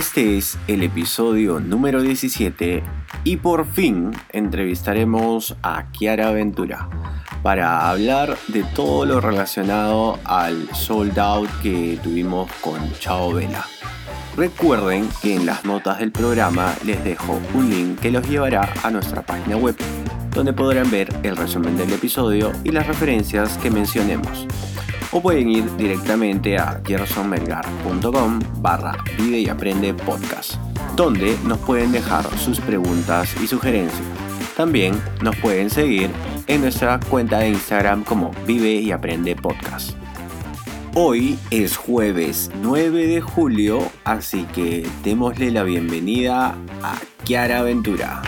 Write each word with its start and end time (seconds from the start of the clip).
Este 0.00 0.38
es 0.38 0.56
el 0.66 0.82
episodio 0.82 1.60
número 1.60 2.00
17 2.00 2.82
y 3.22 3.36
por 3.36 3.66
fin 3.66 4.12
entrevistaremos 4.30 5.56
a 5.62 5.92
Kiara 5.92 6.30
Ventura 6.30 6.88
para 7.42 7.90
hablar 7.90 8.38
de 8.48 8.62
todo 8.74 9.04
lo 9.04 9.20
relacionado 9.20 10.18
al 10.24 10.74
sold 10.74 11.18
out 11.18 11.50
que 11.60 12.00
tuvimos 12.02 12.50
con 12.62 12.80
Chao 12.94 13.34
Vela. 13.34 13.66
Recuerden 14.38 15.06
que 15.20 15.34
en 15.34 15.44
las 15.44 15.66
notas 15.66 15.98
del 15.98 16.12
programa 16.12 16.74
les 16.86 17.04
dejo 17.04 17.38
un 17.52 17.68
link 17.68 18.00
que 18.00 18.10
los 18.10 18.26
llevará 18.26 18.72
a 18.82 18.90
nuestra 18.90 19.20
página 19.20 19.58
web, 19.58 19.76
donde 20.30 20.54
podrán 20.54 20.90
ver 20.90 21.14
el 21.24 21.36
resumen 21.36 21.76
del 21.76 21.92
episodio 21.92 22.52
y 22.64 22.70
las 22.70 22.86
referencias 22.86 23.58
que 23.58 23.70
mencionemos 23.70 24.46
o 25.12 25.20
pueden 25.20 25.48
ir 25.48 25.76
directamente 25.76 26.58
a 26.58 26.80
gersonmelgar.com 26.84 28.40
barra 28.58 28.96
Vive 29.18 29.40
y 29.40 29.48
Aprende 29.48 29.94
Podcast, 29.94 30.54
donde 30.96 31.36
nos 31.44 31.58
pueden 31.58 31.92
dejar 31.92 32.26
sus 32.38 32.60
preguntas 32.60 33.34
y 33.42 33.46
sugerencias. 33.46 34.02
También 34.56 35.00
nos 35.22 35.36
pueden 35.36 35.70
seguir 35.70 36.10
en 36.46 36.60
nuestra 36.60 37.00
cuenta 37.00 37.38
de 37.38 37.50
Instagram 37.50 38.04
como 38.04 38.32
Vive 38.46 38.74
y 38.74 38.92
Aprende 38.92 39.34
Podcast. 39.36 39.92
Hoy 40.94 41.38
es 41.50 41.76
jueves 41.76 42.50
9 42.62 43.06
de 43.06 43.20
julio, 43.20 43.80
así 44.04 44.44
que 44.52 44.86
démosle 45.04 45.52
la 45.52 45.62
bienvenida 45.62 46.56
a 46.82 46.98
Kiara 47.24 47.62
Ventura. 47.62 48.22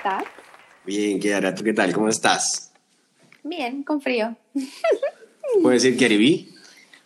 Estás? 0.00 0.24
Bien, 0.86 1.20
Kiara, 1.20 1.54
¿tú 1.54 1.62
qué 1.62 1.74
tal? 1.74 1.92
¿Cómo 1.92 2.08
estás? 2.08 2.72
Bien, 3.44 3.82
con 3.82 4.00
frío. 4.00 4.34
¿Puedo 5.62 5.70
decir 5.70 5.96
Kiaribí? 5.96 6.54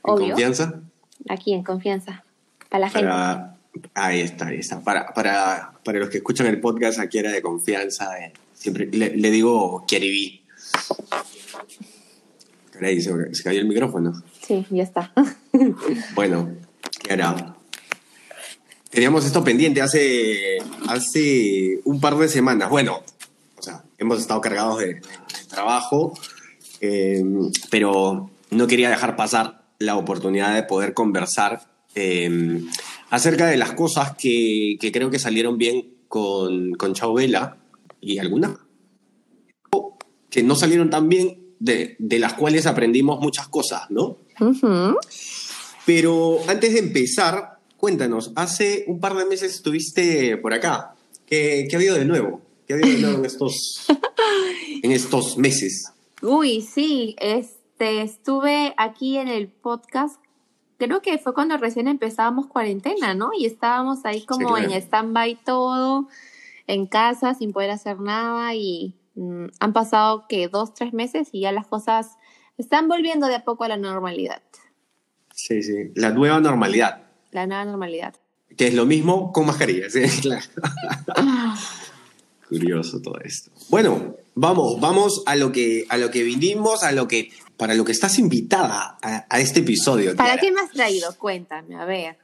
¿En 0.04 0.16
confianza? 0.16 0.80
Aquí, 1.28 1.54
en 1.54 1.64
confianza. 1.64 2.24
Para 2.68 2.86
la 2.86 2.90
gente. 2.90 3.88
Ahí 3.94 4.20
está, 4.20 4.46
ahí 4.46 4.58
está. 4.58 4.80
Para, 4.80 5.12
para, 5.12 5.72
para 5.84 5.98
los 5.98 6.08
que 6.08 6.18
escuchan 6.18 6.46
el 6.46 6.60
podcast, 6.60 7.00
aquí 7.00 7.18
era 7.18 7.32
de 7.32 7.42
confianza, 7.42 8.16
eh, 8.20 8.32
siempre 8.52 8.86
le, 8.86 9.30
digo 9.30 9.84
Kiaribí. 9.86 10.44
Caray, 12.70 13.00
se, 13.00 13.34
se 13.34 13.42
cayó 13.42 13.60
el 13.60 13.66
micrófono. 13.66 14.12
Sí, 14.40 14.64
ya 14.70 14.84
está. 14.84 15.12
bueno, 16.14 16.54
Kiara, 17.02 17.56
teníamos 18.94 19.26
esto 19.26 19.42
pendiente 19.42 19.82
hace, 19.82 20.58
hace 20.88 21.80
un 21.84 22.00
par 22.00 22.16
de 22.16 22.28
semanas. 22.28 22.70
Bueno, 22.70 23.02
o 23.58 23.62
sea, 23.62 23.84
hemos 23.98 24.20
estado 24.20 24.40
cargados 24.40 24.78
de, 24.78 25.00
trabajo, 25.48 26.14
em, 26.80 27.50
pero 27.70 28.30
no 28.50 28.66
quería 28.66 28.90
dejar 28.90 29.16
pasar 29.16 29.64
la 29.78 29.96
oportunidad 29.96 30.54
de 30.54 30.62
poder 30.62 30.94
conversar 30.94 31.62
em, 31.94 32.68
acerca 33.10 33.46
de 33.46 33.56
las 33.56 33.72
cosas 33.72 34.14
que, 34.16 34.78
creo 34.92 35.10
que 35.10 35.18
salieron 35.18 35.58
bien 35.58 35.94
con, 36.08 36.72
con 36.72 36.94
Chao 36.94 37.14
Vela 37.14 37.56
y 38.00 38.18
algunas 38.18 38.52
que 40.30 40.42
no 40.42 40.56
salieron 40.56 40.90
tan 40.90 41.08
bien, 41.08 41.54
de, 41.60 41.96
las 42.18 42.34
cuales 42.34 42.66
aprendimos 42.66 43.20
muchas 43.20 43.46
cosas, 43.46 43.82
¿no? 43.90 44.18
Pero 45.86 46.40
antes 46.48 46.72
de 46.72 46.80
empezar, 46.80 47.53
cuéntanos, 47.76 48.32
hace 48.36 48.84
un 48.86 49.00
par 49.00 49.14
de 49.14 49.26
meses 49.26 49.54
estuviste 49.54 50.36
por 50.38 50.52
acá. 50.52 50.94
¿Qué, 51.26 51.68
ha 51.72 51.76
habido 51.76 51.94
de 51.96 52.04
nuevo? 52.04 52.40
¿Qué 52.66 52.74
ha 52.74 52.76
habido 52.76 52.94
de 52.94 53.02
nuevo 53.02 53.18
en 53.18 53.24
estos, 53.24 53.86
en 54.82 54.92
estos 54.92 55.38
meses? 55.38 55.92
Uy, 56.22 56.62
sí, 56.62 57.16
este, 57.18 58.02
estuve 58.02 58.74
aquí 58.76 59.18
en 59.18 59.28
el 59.28 59.48
podcast, 59.48 60.20
creo 60.78 61.02
que 61.02 61.18
fue 61.18 61.34
cuando 61.34 61.56
recién 61.56 61.88
empezábamos 61.88 62.46
cuarentena, 62.46 63.14
¿no? 63.14 63.30
Y 63.38 63.46
estábamos 63.46 64.04
ahí 64.04 64.24
como 64.24 64.56
en 64.56 64.70
stand-by 64.70 65.44
todo, 65.44 66.08
en 66.66 66.86
casa, 66.86 67.34
sin 67.34 67.52
poder 67.52 67.70
hacer 67.70 68.00
nada 68.00 68.54
y 68.54 68.94
mm, 69.14 69.46
han 69.60 69.72
pasado 69.72 70.26
que 70.28 70.48
dos, 70.48 70.74
tres 70.74 70.92
meses 70.92 71.28
y 71.32 71.40
ya 71.40 71.52
las 71.52 71.66
cosas 71.66 72.16
están 72.56 72.88
volviendo 72.88 73.26
de 73.26 73.36
a 73.36 73.44
poco 73.44 73.64
a 73.64 73.68
la 73.68 73.76
normalidad. 73.76 74.42
Sí, 75.34 75.62
sí, 75.62 75.90
la 75.94 76.10
nueva 76.10 76.40
normalidad 76.40 77.04
la 77.34 77.46
nueva 77.46 77.64
normalidad. 77.64 78.14
Que 78.56 78.68
es 78.68 78.74
lo 78.74 78.86
mismo 78.86 79.32
con 79.32 79.46
mascarillas. 79.46 79.92
Claro. 80.22 80.46
Curioso 82.48 83.00
todo 83.00 83.18
esto. 83.24 83.50
Bueno, 83.68 84.16
vamos, 84.34 84.80
vamos 84.80 85.22
a 85.26 85.34
lo 85.34 85.50
que, 85.50 85.86
a 85.88 85.96
lo 85.96 86.10
que 86.10 86.22
vinimos, 86.22 86.84
a 86.84 86.92
lo 86.92 87.08
que, 87.08 87.30
para 87.56 87.74
lo 87.74 87.84
que 87.84 87.92
estás 87.92 88.18
invitada 88.18 88.98
a, 89.02 89.40
este 89.40 89.60
episodio. 89.60 90.14
¿Para 90.14 90.36
qué 90.36 90.52
me 90.52 90.60
has 90.60 90.70
traído? 90.70 91.12
Cuéntame, 91.18 91.74
a 91.74 91.84
ver. 91.84 92.16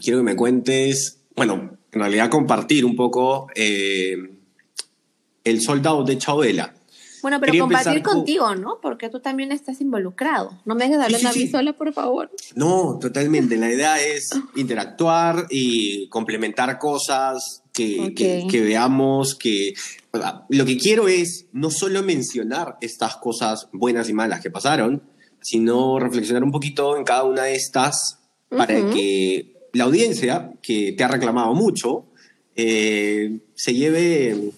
Quiero 0.00 0.18
que 0.18 0.24
me 0.24 0.36
cuentes, 0.36 1.18
bueno, 1.34 1.78
en 1.90 2.00
realidad 2.00 2.30
compartir 2.30 2.84
un 2.84 2.94
poco 2.94 3.48
eh, 3.54 4.16
el 5.42 5.60
soldado 5.60 6.04
de 6.04 6.18
Chabela. 6.18 6.74
Bueno, 7.22 7.38
pero 7.40 7.56
compartir 7.56 8.02
contigo, 8.02 8.54
¿no? 8.56 8.80
Porque 8.82 9.08
tú 9.08 9.20
también 9.20 9.52
estás 9.52 9.80
involucrado. 9.80 10.60
No 10.64 10.74
me 10.74 10.84
dejes 10.84 11.00
hablar 11.00 11.24
a 11.24 11.32
mí 11.32 11.46
sola, 11.46 11.72
por 11.72 11.92
favor. 11.92 12.30
No, 12.56 12.98
totalmente. 13.00 13.56
La 13.56 13.72
idea 13.72 14.02
es 14.02 14.30
interactuar 14.56 15.46
y 15.48 16.08
complementar 16.08 16.78
cosas 16.78 17.62
que, 17.72 18.12
que, 18.14 18.60
veamos, 18.60 19.36
que... 19.36 19.72
Lo 20.48 20.66
que 20.66 20.76
quiero 20.76 21.06
es 21.06 21.46
no 21.52 21.70
solo 21.70 22.02
mencionar 22.02 22.76
estas 22.80 23.16
cosas 23.16 23.68
buenas 23.72 24.08
y 24.08 24.12
malas 24.12 24.40
que 24.40 24.50
pasaron, 24.50 25.02
sino 25.40 26.00
reflexionar 26.00 26.42
un 26.42 26.50
poquito 26.50 26.96
en 26.96 27.04
cada 27.04 27.22
una 27.22 27.44
de 27.44 27.54
estas 27.54 28.18
para 28.48 28.90
que 28.90 29.68
la 29.72 29.84
audiencia, 29.84 30.52
que 30.60 30.92
te 30.92 31.04
ha 31.04 31.08
reclamado 31.08 31.54
mucho, 31.54 32.04
eh, 32.56 33.38
se 33.54 33.74
lleve... 33.74 34.50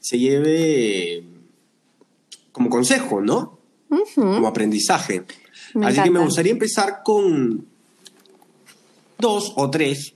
Se 0.00 0.20
lleve 0.20 1.24
como 2.56 2.70
consejo, 2.70 3.20
¿no? 3.20 3.58
Como 4.14 4.48
aprendizaje. 4.48 5.26
Así 5.82 6.02
que 6.02 6.10
me 6.10 6.20
gustaría 6.20 6.52
empezar 6.52 7.02
con 7.04 7.66
dos 9.18 9.52
o 9.56 9.68
tres, 9.70 10.14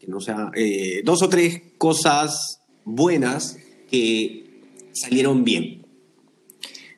que 0.00 0.08
no 0.08 0.20
sea, 0.20 0.50
eh, 0.56 1.02
dos 1.04 1.22
o 1.22 1.28
tres 1.28 1.62
cosas 1.78 2.58
buenas 2.84 3.58
que 3.88 4.60
salieron 4.92 5.44
bien. 5.44 5.86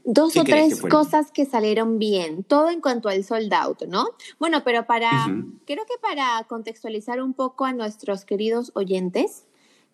Dos 0.03 0.35
o 0.39 0.45
tres 0.45 0.81
cosas 0.81 1.31
que 1.31 1.45
salieron 1.45 1.99
bien, 1.99 2.43
todo 2.43 2.71
en 2.71 2.81
cuanto 2.81 3.11
al 3.11 3.23
sold 3.23 3.53
out, 3.53 3.83
¿no? 3.87 4.07
Bueno, 4.39 4.65
pero 4.65 4.87
para, 4.87 5.11
creo 5.67 5.85
que 5.85 5.99
para 6.01 6.43
contextualizar 6.49 7.21
un 7.21 7.35
poco 7.35 7.67
a 7.67 7.75
nuestros 7.75 8.25
queridos 8.25 8.73
oyentes, 8.75 9.45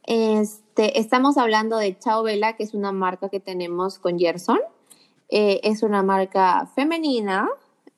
este, 0.04 0.98
estamos 0.98 1.36
hablando 1.38 1.76
de 1.76 1.98
Chao 1.98 2.22
Vela, 2.22 2.56
que 2.56 2.62
es 2.62 2.74
una 2.74 2.92
marca 2.92 3.28
que 3.28 3.40
tenemos 3.40 3.98
con 3.98 4.18
Gerson. 4.18 4.60
Eh, 5.28 5.60
es 5.62 5.82
una 5.82 6.02
marca 6.02 6.70
femenina, 6.74 7.48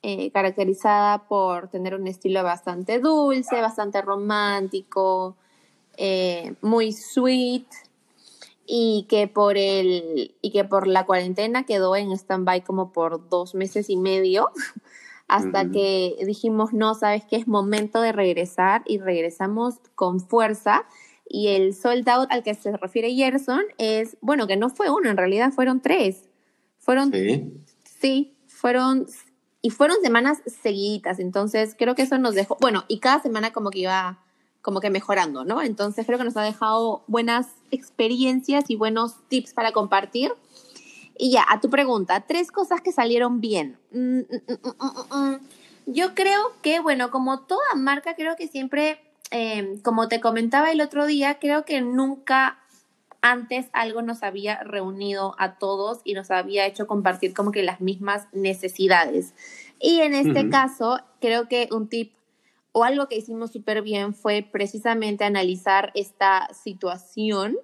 eh, 0.03 0.31
caracterizada 0.33 1.27
por 1.29 1.69
tener 1.69 1.95
un 1.95 2.07
estilo 2.07 2.43
bastante 2.43 2.99
dulce, 2.99 3.61
bastante 3.61 4.03
romántico, 4.03 5.37
eh, 5.97 6.55
muy 6.61 6.93
sweet, 6.93 7.67
y 8.67 9.07
que 9.09 9.29
por 9.29 9.57
el 9.57 10.35
y 10.41 10.51
que 10.51 10.65
por 10.65 10.87
la 10.87 11.07
cuarentena 11.07 11.65
quedó 11.65 11.97
en 11.97 12.13
stand-by 12.13 12.63
como 12.63 12.93
por 12.93 13.29
dos 13.29 13.55
meses 13.55 13.91
y 13.91 13.97
medio 13.97 14.51
hasta 15.29 15.71
que 15.71 16.17
dijimos 16.25 16.73
no 16.73 16.95
sabes 16.95 17.25
que 17.25 17.37
es 17.37 17.49
momento 17.49 18.01
de 18.01 18.13
regresar 18.13 18.83
y 18.87 18.99
regresamos 18.99 19.75
con 19.95 20.21
fuerza 20.21 20.85
y 21.35 21.49
el 21.49 21.75
sold 21.75 22.07
out 22.11 22.31
al 22.31 22.43
que 22.43 22.55
se 22.55 22.77
refiere 22.77 23.15
Gerson 23.15 23.63
es, 23.79 24.19
bueno, 24.21 24.47
que 24.47 24.59
no 24.59 24.69
fue 24.69 24.91
uno, 24.91 25.09
en 25.09 25.17
realidad 25.17 25.51
fueron 25.51 25.81
tres. 25.81 26.29
Fueron, 26.79 27.11
sí, 27.11 27.53
sí 27.85 28.35
fueron, 28.47 29.07
y 29.63 29.71
fueron 29.71 29.97
semanas 30.03 30.43
seguiditas, 30.47 31.19
entonces 31.19 31.75
creo 31.79 31.95
que 31.95 32.03
eso 32.03 32.19
nos 32.19 32.35
dejó, 32.35 32.59
bueno, 32.61 32.85
y 32.87 32.99
cada 32.99 33.21
semana 33.23 33.51
como 33.51 33.71
que 33.71 33.81
iba 33.81 34.21
como 34.61 34.81
que 34.81 34.91
mejorando, 34.91 35.45
¿no? 35.45 35.63
Entonces 35.63 36.07
creo 36.07 36.19
que 36.19 36.25
nos 36.25 36.37
ha 36.37 36.43
dejado 36.43 37.03
buenas 37.09 37.49
experiencias 37.71 38.69
y 38.69 38.77
buenos 38.77 39.17
tips 39.29 39.55
para 39.55 39.73
compartir. 39.73 40.33
Y 41.19 41.33
ya, 41.33 41.45
a 41.49 41.61
tu 41.61 41.69
pregunta, 41.69 42.25
tres 42.27 42.53
cosas 42.53 42.81
que 42.81 42.93
salieron 42.93 43.41
bien. 43.41 43.79
Mm, 43.91 44.21
mm, 44.21 45.17
mm, 45.17 45.37
Yo 45.87 46.15
creo 46.15 46.53
que, 46.63 46.79
bueno, 46.79 47.11
como 47.11 47.41
toda 47.41 47.75
marca, 47.75 48.15
creo 48.15 48.37
que 48.37 48.47
siempre, 48.47 49.01
em, 49.33 49.81
como 49.81 50.07
te 50.07 50.21
comentaba 50.21 50.71
el 50.71 50.81
otro 50.81 51.07
día, 51.07 51.41
creo 51.41 51.65
que 51.65 51.81
nunca 51.81 52.61
antes 53.23 53.67
algo 53.73 54.03
nos 54.03 54.23
había 54.23 54.63
reunido 54.63 55.35
a 55.39 55.59
todos 55.59 56.01
y 56.05 56.15
nos 56.15 56.31
había 56.31 56.67
hecho 56.67 56.87
compartir 56.87 57.35
como 57.35 57.53
que 57.53 57.63
las 57.63 57.81
mismas 57.81 58.27
necesidades. 58.33 59.35
Y 59.81 60.01
en 60.01 60.15
este 60.15 60.49
caso, 60.49 61.01
creo 61.21 61.49
que 61.49 61.69
un 61.73 61.89
tip 61.89 62.13
o 62.73 62.85
algo 62.85 63.09
que 63.09 63.17
hicimos 63.17 63.53
súper 63.53 63.83
bien 63.83 64.15
fue 64.15 64.47
precisamente 64.51 65.25
analizar 65.25 65.93
esta 65.95 66.49
situación, 66.53 67.57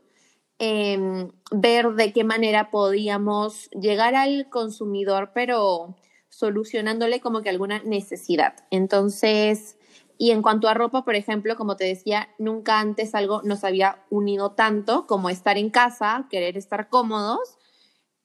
em, 0.58 1.30
ver 1.50 1.94
de 1.94 2.12
qué 2.12 2.24
manera 2.24 2.70
podíamos 2.70 3.70
llegar 3.70 4.14
al 4.14 4.48
consumidor, 4.50 5.30
pero 5.34 5.96
solucionándole 6.28 7.20
como 7.20 7.42
que 7.42 7.48
alguna 7.48 7.82
necesidad. 7.84 8.54
Entonces, 8.70 9.77
y 10.20 10.32
en 10.32 10.42
cuanto 10.42 10.68
a 10.68 10.74
ropa, 10.74 11.04
por 11.04 11.14
ejemplo, 11.14 11.56
como 11.56 11.76
te 11.76 11.84
decía, 11.84 12.28
nunca 12.38 12.80
antes 12.80 13.14
algo 13.14 13.40
nos 13.44 13.62
había 13.62 14.04
unido 14.10 14.50
tanto 14.50 15.06
como 15.06 15.30
estar 15.30 15.56
en 15.56 15.70
casa, 15.70 16.26
querer 16.28 16.58
estar 16.58 16.88
cómodos. 16.88 17.56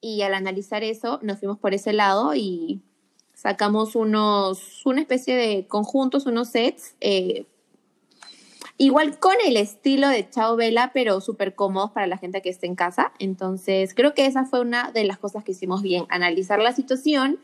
Y 0.02 0.24
al 0.24 0.34
analizar 0.34 0.84
eso, 0.84 1.20
nos 1.22 1.38
fuimos 1.38 1.60
por 1.60 1.76
ese 1.76 1.94
lado 1.94 2.34
y 2.34 2.82
sacamos 3.36 3.96
unos, 3.96 4.84
una 4.86 5.02
especie 5.02 5.36
de 5.36 5.68
conjuntos, 5.68 6.26
unos 6.26 6.50
sets, 6.50 6.96
eh, 7.00 7.46
igual 8.78 9.20
con 9.20 9.36
el 9.46 9.56
estilo 9.56 10.08
de 10.10 10.28
Chao 10.28 10.56
Vela, 10.56 10.92
pero 10.96 11.22
súper 11.22 11.54
cómodos 11.54 11.92
para 11.92 12.08
la 12.08 12.18
gente 12.18 12.42
que 12.42 12.50
esté 12.50 12.66
en 12.66 12.76
casa. 12.76 13.14
Entonces, 13.20 13.94
creo 13.94 14.16
que 14.16 14.26
esa 14.26 14.46
fue 14.46 14.62
una 14.62 14.92
de 14.92 15.04
las 15.04 15.20
cosas 15.20 15.44
que 15.44 15.52
hicimos 15.52 15.84
bien, 15.84 16.06
analizar 16.10 16.60
la 16.60 16.74
situación 16.74 17.40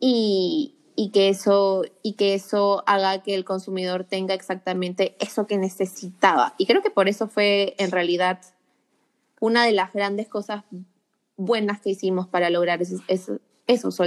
y, 0.00 0.74
y 0.96 1.10
que 1.10 1.28
eso 1.28 1.84
y 2.02 2.14
que 2.14 2.34
eso 2.34 2.82
haga 2.86 3.22
que 3.22 3.34
el 3.34 3.44
consumidor 3.44 4.04
tenga 4.04 4.34
exactamente 4.34 5.16
eso 5.18 5.46
que 5.46 5.58
necesitaba. 5.58 6.54
Y 6.58 6.66
creo 6.66 6.82
que 6.82 6.90
por 6.90 7.08
eso 7.08 7.28
fue 7.28 7.74
en 7.78 7.90
realidad 7.90 8.40
una 9.40 9.64
de 9.66 9.72
las 9.72 9.92
grandes 9.92 10.28
cosas 10.28 10.64
buenas 11.36 11.80
que 11.80 11.90
hicimos 11.90 12.28
para 12.28 12.50
lograr 12.50 12.80
esos, 12.80 13.00
esos, 13.08 13.40
esos. 13.66 14.00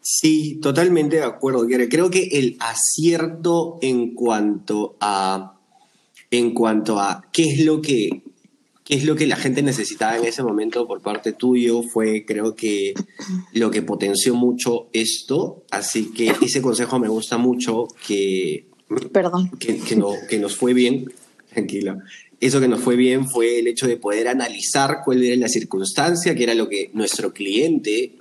Sí, 0.00 0.58
totalmente 0.60 1.16
de 1.16 1.24
acuerdo, 1.24 1.66
Creo 1.90 2.10
que 2.10 2.28
el 2.32 2.56
acierto 2.60 3.78
en 3.82 4.14
cuanto 4.14 4.96
a 5.00 5.56
en 6.30 6.54
cuanto 6.54 6.98
a 7.00 7.26
qué 7.32 7.42
es 7.42 7.64
lo 7.64 7.82
que 7.82 8.22
qué 8.90 8.96
es 8.96 9.04
lo 9.04 9.14
que 9.14 9.28
la 9.28 9.36
gente 9.36 9.62
necesitaba 9.62 10.18
en 10.18 10.24
ese 10.24 10.42
momento 10.42 10.84
por 10.88 11.00
parte 11.00 11.32
tuyo 11.32 11.84
fue 11.84 12.24
creo 12.24 12.56
que 12.56 12.92
lo 13.52 13.70
que 13.70 13.82
potenció 13.82 14.34
mucho 14.34 14.88
esto, 14.92 15.62
así 15.70 16.10
que 16.12 16.32
ese 16.42 16.60
consejo 16.60 16.98
me 16.98 17.08
gusta 17.08 17.38
mucho 17.38 17.86
que 18.04 18.66
Perdón. 19.12 19.52
Que, 19.60 19.78
que 20.28 20.38
nos 20.40 20.56
fue 20.56 20.74
bien, 20.74 21.12
tranquila. 21.54 22.02
Eso 22.40 22.60
que 22.60 22.66
nos 22.66 22.80
fue 22.80 22.96
bien 22.96 23.28
fue 23.28 23.60
el 23.60 23.68
hecho 23.68 23.86
de 23.86 23.96
poder 23.96 24.26
analizar 24.26 25.02
cuál 25.04 25.22
era 25.22 25.36
la 25.36 25.48
circunstancia, 25.48 26.34
que 26.34 26.42
era 26.42 26.54
lo 26.54 26.68
que 26.68 26.90
nuestro 26.92 27.32
cliente 27.32 28.14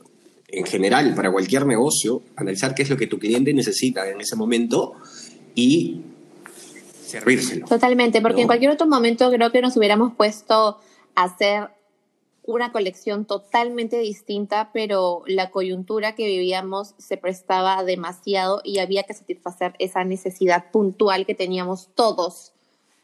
en 0.49 0.65
general, 0.65 1.15
para 1.15 1.31
cualquier 1.31 1.65
negocio, 1.65 2.21
analizar 2.35 2.75
qué 2.75 2.83
es 2.83 2.91
lo 2.91 2.97
que 2.97 3.07
tu 3.07 3.17
cliente 3.17 3.53
necesita 3.53 4.07
en 4.07 4.21
ese 4.21 4.35
momento 4.35 4.93
y 5.55 6.01
servírselo. 7.09 7.65
Totalmente, 7.67 8.21
porque 8.21 8.41
en 8.41 8.47
cualquier 8.47 8.71
otro 8.71 8.87
momento 8.87 9.29
creo 9.31 9.51
que 9.51 9.61
nos 9.61 9.75
hubiéramos 9.75 10.13
puesto 10.15 10.79
a 11.15 11.23
hacer 11.23 11.69
una 12.43 12.71
colección 12.71 13.25
totalmente 13.25 13.99
distinta, 13.99 14.71
pero 14.73 15.23
la 15.27 15.51
coyuntura 15.51 16.15
que 16.15 16.25
vivíamos 16.25 16.95
se 16.97 17.17
prestaba 17.17 17.83
demasiado 17.83 18.61
y 18.63 18.79
había 18.79 19.03
que 19.03 19.13
satisfacer 19.13 19.73
esa 19.79 20.03
necesidad 20.03 20.71
puntual 20.71 21.25
que 21.25 21.35
teníamos 21.35 21.89
todos 21.93 22.53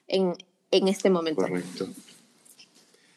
en, 0.08 0.34
en 0.72 0.88
este 0.88 1.10
momento. 1.10 1.42
Correcto. 1.42 1.88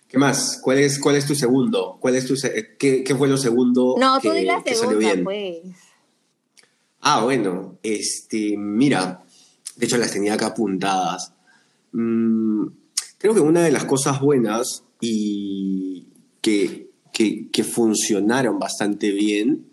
¿Qué 0.09 0.19
más? 0.19 0.59
¿Cuál 0.63 0.79
es, 0.79 0.99
cuál 0.99 1.17
es 1.17 1.27
tu 1.27 1.35
segundo? 1.35 1.99
¿Cuál 2.01 2.17
es 2.17 2.27
tu 2.27 2.35
qué, 2.79 3.05
qué, 3.05 3.15
fue 3.15 3.29
lo 3.29 3.37
segundo? 3.37 3.95
No, 3.99 4.21
tú 4.21 4.33
di 4.33 4.45
la 4.45 4.63
segunda, 4.63 5.11
pues. 5.23 5.63
Ah, 7.01 7.23
bueno, 7.23 7.79
este, 7.83 8.57
mira, 8.57 9.25
de 9.79 9.87
hecho 9.87 9.97
las 9.97 10.13
tenía 10.13 10.35
acá 10.35 10.49
apuntadas. 10.49 11.33
Mm, 11.93 12.67
creo 13.17 13.35
que 13.35 13.41
una 13.41 13.63
de 13.63 13.73
las 13.73 13.85
cosas 13.85 14.21
buenas 14.21 14.85
y 15.01 16.09
que, 16.43 16.91
que, 17.13 17.49
que 17.51 17.65
funcionaron 17.65 18.59
bastante 18.59 19.11
bien 19.13 19.67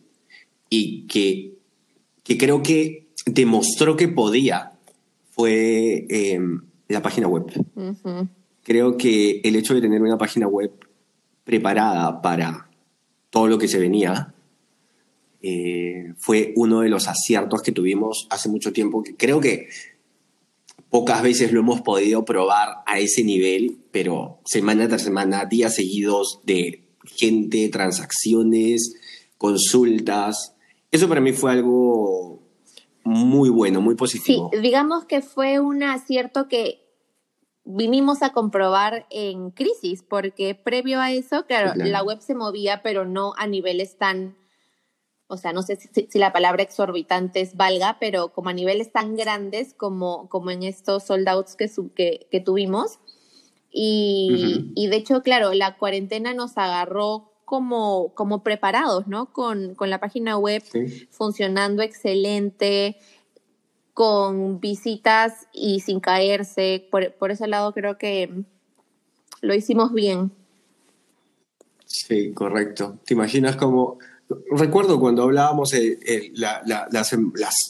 y 0.70 1.08
que, 1.08 1.56
que, 2.24 2.38
creo 2.38 2.64
que 2.64 3.08
demostró 3.26 3.98
que 3.98 4.08
podía 4.08 4.72
fue 5.32 6.06
em, 6.10 6.62
la 6.88 7.02
página 7.02 7.28
web 7.28 7.46
creo 8.66 8.98
que 8.98 9.42
el 9.44 9.56
hecho 9.56 9.76
de 9.76 9.82
tener 9.82 10.02
una 10.02 10.18
página 10.18 10.48
web 10.48 10.72
preparada 11.44 12.22
para 12.22 12.68
todo 13.30 13.48
lo 13.48 13.60
que 13.60 13.68
se 13.68 13.80
venía 13.80 14.34
eh, 15.42 16.14
fue 16.18 16.52
uno 16.56 16.82
de 16.82 16.90
los 16.90 17.08
aciertos 17.08 17.62
que 17.62 17.72
tuvimos 17.72 18.28
hace 18.32 18.50
mucho 18.50 18.74
tiempo, 18.74 19.04
que 19.04 19.16
creo 19.16 19.40
que 19.40 19.68
pocas 20.90 21.22
veces 21.22 21.52
lo 21.52 21.60
hemos 21.60 21.82
podido 21.82 22.26
probar 22.26 22.84
a 22.86 23.00
ese 23.00 23.24
nivel, 23.24 23.78
pero 23.92 24.40
semana 24.46 24.88
tras 24.88 25.04
semana, 25.04 25.46
días 25.46 25.76
seguidos 25.76 26.40
de 26.44 26.84
gente, 27.06 27.70
transacciones, 27.70 28.96
consultas. 29.38 30.56
Eso 30.92 31.08
para 31.08 31.22
mí 31.22 31.34
fue 31.34 31.52
algo 31.52 32.42
muy 33.04 33.50
bueno, 33.50 33.82
muy 33.82 33.96
positivo. 33.96 34.50
Sí, 34.52 34.60
digamos 34.60 35.06
que 35.06 35.22
fue 35.22 35.60
un 35.60 35.84
acierto 35.84 36.48
que 36.48 36.82
vinimos 37.66 38.22
a 38.22 38.32
comprobar 38.32 39.06
en 39.10 39.52
crisis, 39.52 40.04
porque 40.08 40.56
previo 40.56 41.00
a 41.00 41.12
eso, 41.12 41.46
claro, 41.46 41.74
la 41.76 42.04
web 42.04 42.22
se 42.22 42.36
movía, 42.36 42.82
pero 42.84 43.06
no 43.06 43.34
a 43.38 43.48
niveles 43.48 43.98
tan, 43.98 44.36
o 45.28 45.38
sea, 45.38 45.54
no 45.54 45.64
sé 45.64 45.78
si, 45.78 46.20
la 46.20 46.32
palabra 46.32 46.64
exorbitantes 46.64 47.56
valga, 47.56 47.98
pero 48.00 48.30
como 48.34 48.50
a 48.50 48.54
niveles 48.54 48.92
tan 48.92 49.16
grandes 49.16 49.74
como, 49.74 50.30
como 50.30 50.52
en 50.52 50.64
estos 50.64 51.04
soldouts 51.04 51.56
que, 51.56 51.70
que, 51.96 52.28
que 52.30 52.40
tuvimos. 52.40 53.00
Y, 53.72 54.72
y, 54.76 54.88
de 54.88 54.96
hecho, 54.96 55.22
claro, 55.22 55.54
la 55.54 55.78
cuarentena 55.78 56.34
nos 56.34 56.58
agarró 56.58 57.34
como, 57.46 58.14
como 58.16 58.44
preparados, 58.44 59.08
¿no? 59.08 59.32
Con, 59.32 59.76
con 59.76 59.90
la 59.90 60.00
página 60.00 60.38
web 60.38 60.64
funcionando 61.12 61.82
excelente, 61.82 62.98
con 63.94 64.60
visitas 64.60 65.48
y 65.54 65.80
sin 65.80 66.00
caerse. 66.00 66.88
Por, 66.92 67.32
ese 67.32 67.48
lado 67.48 67.74
creo 67.74 67.98
que 67.98 68.44
lo 69.42 69.54
hicimos 69.54 69.94
bien. 69.94 70.32
Sí, 71.86 72.34
correcto. 72.34 73.00
¿Te 73.06 73.14
imaginas 73.14 73.56
cómo... 73.56 74.00
Recuerdo 74.52 75.00
cuando 75.00 75.24
hablábamos 75.24 75.74
la, 76.34 76.88
las 76.92 77.08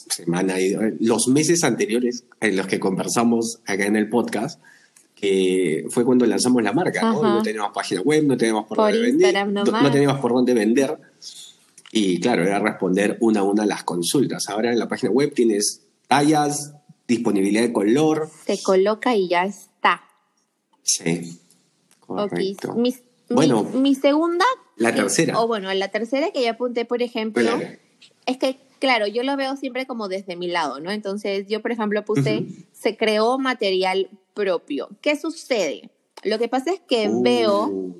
semanas, 0.08 0.58
los 1.00 1.28
meses 1.28 1.64
anteriores 1.64 2.24
en 2.40 2.56
los 2.56 2.66
que 2.66 2.80
conversamos 2.80 3.60
acá 3.66 3.84
en 3.84 3.96
el 3.96 4.08
podcast, 4.08 4.60
que 5.14 5.86
fue 5.90 6.04
cuando 6.04 6.24
lanzamos 6.26 6.62
la 6.62 6.72
marca, 6.72 7.02
¿no? 7.02 7.22
No 7.22 7.42
teníamos 7.42 7.72
página 7.72 8.00
web, 8.00 8.24
no 8.24 8.36
teníamos 8.36 8.66
por, 8.66 8.78
dónde 8.78 9.00
vender, 9.00 9.48
no, 9.48 9.64
no, 9.64 9.90
teníamos 9.90 10.20
por 10.20 10.32
dónde 10.32 10.54
vender. 10.54 10.98
Y 11.92 12.20
claro, 12.20 12.42
era 12.42 12.58
responder 12.58 13.16
una 13.20 13.40
a 13.40 13.42
una 13.42 13.66
las 13.66 13.84
consultas. 13.84 14.48
Ahora 14.48 14.72
en 14.72 14.78
la 14.78 14.88
página 14.88 15.10
web 15.10 15.32
tienes 15.34 15.82
tallas, 16.08 16.74
disponibilidad 17.06 17.62
de 17.62 17.72
color. 17.72 18.28
Se 18.46 18.62
coloca 18.62 19.14
y 19.14 19.28
ya 19.28 19.44
está. 19.44 20.02
Sí. 20.82 21.38
Correcto. 22.00 22.76
bueno, 23.28 23.64
mi, 23.64 23.94
segunda. 23.94 24.44
La 24.76 24.94
tercera. 24.94 25.40
O 25.40 25.46
bueno, 25.46 25.72
la 25.74 25.88
tercera 25.88 26.30
que 26.30 26.42
ya 26.42 26.52
apunté, 26.52 26.84
por 26.84 27.02
ejemplo, 27.02 27.50
es 28.26 28.36
que, 28.36 28.58
claro, 28.78 29.06
yo 29.06 29.22
lo 29.22 29.36
veo 29.36 29.56
siempre 29.56 29.86
como 29.86 30.08
desde 30.08 30.36
mi 30.36 30.48
lado, 30.48 30.80
¿no? 30.80 30.90
Entonces, 30.90 31.46
yo, 31.48 31.62
por 31.62 31.72
ejemplo, 31.72 32.04
puse, 32.04 32.46
se 32.72 32.96
creó 32.96 33.38
material 33.38 34.08
propio. 34.34 34.88
¿Qué 35.00 35.16
sucede? 35.16 35.90
Lo 36.22 36.38
que 36.38 36.48
pasa 36.48 36.72
es 36.72 36.80
que 36.80 37.08
uh. 37.08 37.22
veo 37.22 37.94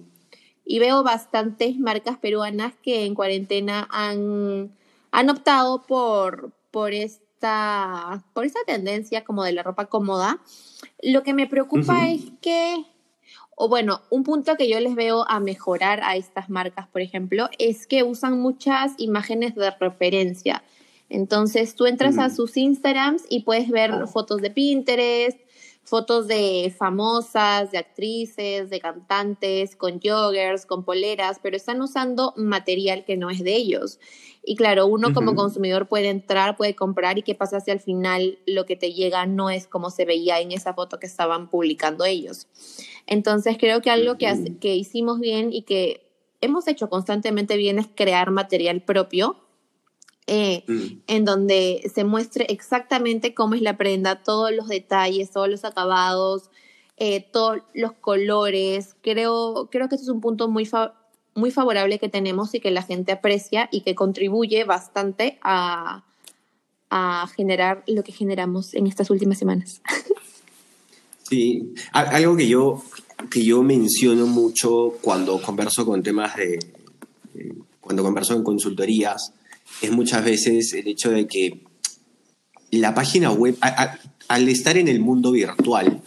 y 0.65 0.79
veo 0.79 1.03
bastantes 1.03 1.79
marcas 1.79 2.19
peruanas 2.19 2.75
que 2.83 3.05
en 3.07 3.15
cuarentena 3.15 3.89
han, 3.91 4.73
han 5.13 5.31
optado 5.31 5.83
por, 5.83 6.53
por, 6.71 6.93
este 6.93 7.27
por 8.33 8.45
esa 8.45 8.59
tendencia 8.67 9.25
como 9.25 9.45
de 9.45 9.53
la 9.53 9.63
ropa 9.63 9.87
cómoda, 9.87 10.41
lo 11.03 11.23
que 11.23 11.35
me 11.35 11.47
preocupa 11.47 12.09
es 12.09 12.23
que, 12.41 12.85
o 13.59 13.69
bueno, 13.69 14.03
un 14.11 14.23
punto 14.23 14.57
que 14.57 14.69
yo 14.69 14.79
les 14.81 14.95
veo 14.95 15.25
a 15.29 15.41
mejorar 15.41 16.03
a 16.05 16.15
estas 16.15 16.51
marcas, 16.51 16.87
por 16.89 17.01
ejemplo, 17.01 17.49
es 17.59 17.87
que 17.87 18.03
usan 18.03 18.39
muchas 18.39 18.93
imágenes 18.99 19.55
de 19.55 19.71
referencia. 19.71 20.63
Entonces 21.09 21.75
tú 21.75 21.87
entras 21.87 22.19
a 22.19 22.29
sus 22.29 22.57
Instagrams 22.59 23.23
y 23.31 23.45
puedes 23.45 23.71
ver 23.71 23.93
oh. 23.93 24.07
fotos 24.07 24.43
de 24.43 24.51
Pinterest, 24.51 25.41
fotos 25.87 26.27
de 26.27 26.75
famosas, 26.77 27.71
de 27.71 27.79
actrices, 27.79 28.69
de 28.71 28.81
cantantes, 28.81 29.77
con 29.77 30.01
joggers, 30.01 30.67
con 30.67 30.85
poleras, 30.85 31.39
pero 31.41 31.57
están 31.57 31.81
usando 31.81 32.35
material 32.37 33.05
que 33.05 33.17
no 33.17 33.31
es 33.31 33.43
de 33.43 33.55
ellos. 33.55 34.01
Y 34.45 34.57
claro, 34.57 34.87
uno 34.87 35.15
como 35.15 35.37
consumidor 35.37 35.87
puede 35.87 36.09
entrar, 36.09 36.57
puede 36.57 36.75
comprar 36.75 37.19
y 37.19 37.23
qué 37.23 37.37
pasa 37.37 37.61
si 37.61 37.71
al 37.71 37.81
final 37.81 38.39
lo 38.47 38.67
que 38.67 38.75
te 38.75 38.93
llega 38.93 39.27
no 39.27 39.49
es 39.49 39.69
como 39.69 39.91
se 39.91 40.05
veía 40.05 40.41
en 40.41 40.51
esa 40.51 40.75
foto 40.75 40.99
que 40.99 41.07
estaban 41.07 41.49
publicando 41.51 42.05
ellos. 42.05 42.49
Entonces 43.07 43.57
creo 43.59 43.81
que 43.81 43.91
algo 43.91 44.19
que, 44.19 44.57
que 44.61 44.75
hicimos 44.75 45.21
bien 45.21 45.53
y 45.53 45.63
que 45.63 46.11
hemos 46.41 46.67
hecho 46.67 46.91
constantemente 46.91 47.57
bien 47.57 47.79
es 47.79 47.87
crear 47.95 48.33
material 48.33 48.83
propio 48.83 49.46
eh, 50.27 50.65
mm. 50.67 50.87
en 51.07 51.25
donde 51.25 51.91
se 51.95 52.05
muestre 52.05 52.47
exactamente 52.49 53.35
cómo 53.35 53.55
es 53.55 53.63
la 53.63 53.77
prenda, 53.77 54.23
todos 54.23 54.53
los 54.53 54.69
detalles, 54.69 55.31
todos 55.31 55.49
los 55.49 55.65
acabados, 55.65 56.51
eh, 56.97 57.27
todos 57.33 57.59
los 57.75 57.93
colores. 57.93 58.97
Creo, 59.03 59.69
creo 59.71 59.89
que 59.89 59.95
este 59.95 60.05
es 60.05 60.11
un 60.11 60.21
punto 60.21 60.49
muy, 60.49 60.69
muy 61.35 61.51
favorable 61.51 61.99
que 61.99 62.09
tenemos 62.09 62.55
y 62.55 62.61
que 62.61 62.71
la 62.71 62.83
gente 62.83 63.13
aprecia 63.13 63.69
y 63.71 63.83
que 63.83 63.95
contribuye 63.95 64.65
bastante 64.65 65.39
a, 65.43 66.05
a 66.91 67.27
generar 67.35 67.85
lo 67.87 68.03
que 68.03 68.13
generamos 68.13 68.75
en 68.75 68.87
estas 68.87 69.11
últimas 69.11 69.39
semanas. 69.39 69.81
Sí, 71.29 71.75
algo 71.93 72.37
que 72.37 72.47
yo, 72.47 72.83
que 73.31 73.45
yo 73.45 73.61
menciono 73.65 74.27
mucho 74.27 74.95
cuando 75.03 75.43
converso 75.43 75.85
con 75.85 76.01
temas 76.01 76.37
de, 76.37 76.61
cuando 77.81 78.05
converso 78.05 78.35
en 78.35 78.45
consultorías, 78.45 79.33
es 79.83 79.91
muchas 79.91 80.25
veces 80.25 80.73
el 80.73 80.89
hecho 80.89 81.11
de 81.11 81.27
que 81.27 81.61
la 82.71 82.95
página 82.95 83.31
web, 83.31 83.57
al 84.29 84.49
estar 84.49 84.77
en 84.77 84.89
el 84.89 85.01
mundo 85.01 85.33
virtual, 85.33 86.03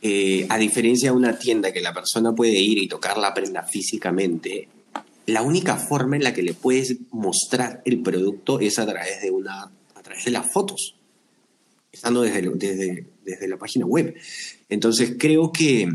eh, 0.00 0.46
a 0.48 0.58
diferencia 0.58 1.10
de 1.10 1.16
una 1.16 1.38
tienda 1.38 1.72
que 1.72 1.80
la 1.80 1.94
persona 1.94 2.34
puede 2.34 2.58
ir 2.58 2.78
y 2.78 2.88
tocar 2.88 3.18
la 3.18 3.32
prenda 3.32 3.62
físicamente, 3.62 4.68
la 5.26 5.42
única 5.42 5.76
forma 5.76 6.16
en 6.16 6.24
la 6.24 6.34
que 6.34 6.42
le 6.42 6.54
puedes 6.54 6.96
mostrar 7.12 7.82
el 7.84 8.02
producto 8.02 8.58
es 8.58 8.78
a 8.78 8.86
través 8.86 9.22
de, 9.22 9.30
una, 9.30 9.70
a 9.94 10.02
través 10.02 10.24
de 10.24 10.32
las 10.32 10.50
fotos, 10.52 10.96
estando 11.92 12.22
desde, 12.22 12.50
desde, 12.54 13.06
desde 13.24 13.48
la 13.48 13.56
página 13.56 13.86
web. 13.86 14.14
Entonces 14.68 15.14
creo 15.18 15.52
que, 15.52 15.88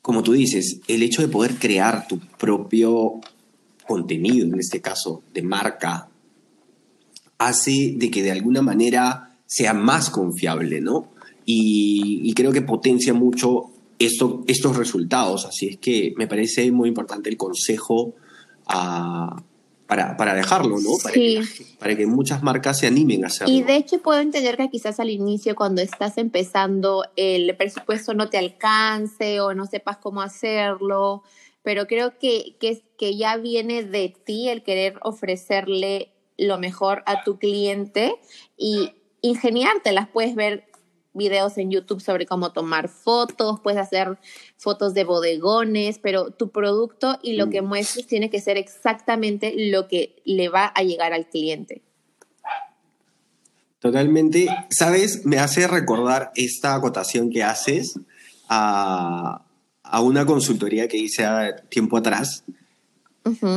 como 0.00 0.22
tú 0.22 0.32
dices, 0.32 0.80
el 0.86 1.02
hecho 1.02 1.22
de 1.22 1.28
poder 1.28 1.56
crear 1.56 2.06
tu 2.06 2.20
propio 2.20 3.20
contenido, 3.86 4.46
en 4.46 4.58
este 4.58 4.80
caso 4.80 5.22
de 5.32 5.42
marca, 5.42 6.08
hace 7.38 7.94
de 7.96 8.10
que 8.10 8.22
de 8.22 8.32
alguna 8.32 8.62
manera 8.62 9.36
sea 9.46 9.74
más 9.74 10.10
confiable, 10.10 10.80
¿no? 10.80 11.08
Y, 11.46 12.32
creo 12.34 12.52
que 12.52 12.62
potencia 12.62 13.12
mucho 13.12 13.70
esto, 13.98 14.42
estos 14.46 14.76
resultados. 14.76 15.44
Así 15.44 15.68
es 15.68 15.76
que 15.76 16.14
me 16.16 16.26
parece 16.26 16.72
muy 16.72 16.88
importante 16.88 17.28
el 17.28 17.36
consejo 17.36 18.14
ah, 18.66 19.42
para, 19.86 20.16
para, 20.16 20.34
dejarlo, 20.34 20.80
¿no? 20.80 20.90
Para, 21.02 21.14
sí. 21.14 21.38
que, 21.56 21.64
para 21.78 21.94
que 21.94 22.06
muchas 22.06 22.42
marcas 22.42 22.78
se 22.78 22.86
animen 22.86 23.24
a 23.24 23.26
hacerlo. 23.26 23.54
Y 23.54 23.62
de 23.62 23.76
hecho 23.76 24.00
puedo 24.00 24.20
entender 24.20 24.56
que 24.56 24.70
quizás 24.70 24.98
al 24.98 25.10
inicio, 25.10 25.54
cuando 25.54 25.82
estás 25.82 26.16
empezando, 26.16 27.04
el 27.14 27.54
presupuesto 27.56 28.14
no 28.14 28.30
te 28.30 28.38
alcance 28.38 29.40
o 29.40 29.54
no 29.54 29.66
sepas 29.66 29.98
cómo 29.98 30.22
hacerlo 30.22 31.22
pero 31.64 31.88
creo 31.88 32.18
que, 32.18 32.56
que, 32.60 32.84
que 32.96 33.16
ya 33.16 33.36
viene 33.36 33.82
de 33.82 34.14
ti 34.24 34.48
el 34.48 34.62
querer 34.62 35.00
ofrecerle 35.02 36.12
lo 36.36 36.58
mejor 36.58 37.02
a 37.06 37.24
tu 37.24 37.38
cliente 37.38 38.14
y 38.56 38.92
ingeniártelas. 39.22 40.08
Puedes 40.08 40.36
ver 40.36 40.66
videos 41.14 41.56
en 41.58 41.70
YouTube 41.70 42.00
sobre 42.00 42.26
cómo 42.26 42.52
tomar 42.52 42.88
fotos, 42.88 43.60
puedes 43.60 43.80
hacer 43.80 44.18
fotos 44.58 44.92
de 44.94 45.04
bodegones, 45.04 45.98
pero 45.98 46.30
tu 46.30 46.50
producto 46.50 47.18
y 47.22 47.34
lo 47.34 47.48
que 47.48 47.62
mm. 47.62 47.66
muestres 47.66 48.06
tiene 48.06 48.28
que 48.28 48.40
ser 48.40 48.58
exactamente 48.58 49.54
lo 49.56 49.88
que 49.88 50.20
le 50.24 50.48
va 50.48 50.66
a 50.66 50.82
llegar 50.82 51.12
al 51.12 51.28
cliente. 51.28 51.82
Totalmente. 53.78 54.48
¿Sabes? 54.70 55.24
Me 55.24 55.38
hace 55.38 55.66
recordar 55.66 56.32
esta 56.34 56.74
acotación 56.74 57.30
que 57.30 57.42
haces 57.42 57.98
a, 58.48 59.44
a 59.94 60.00
una 60.00 60.26
consultoría 60.26 60.88
que 60.88 60.96
hice 60.96 61.24
tiempo 61.68 61.96
atrás, 61.96 62.42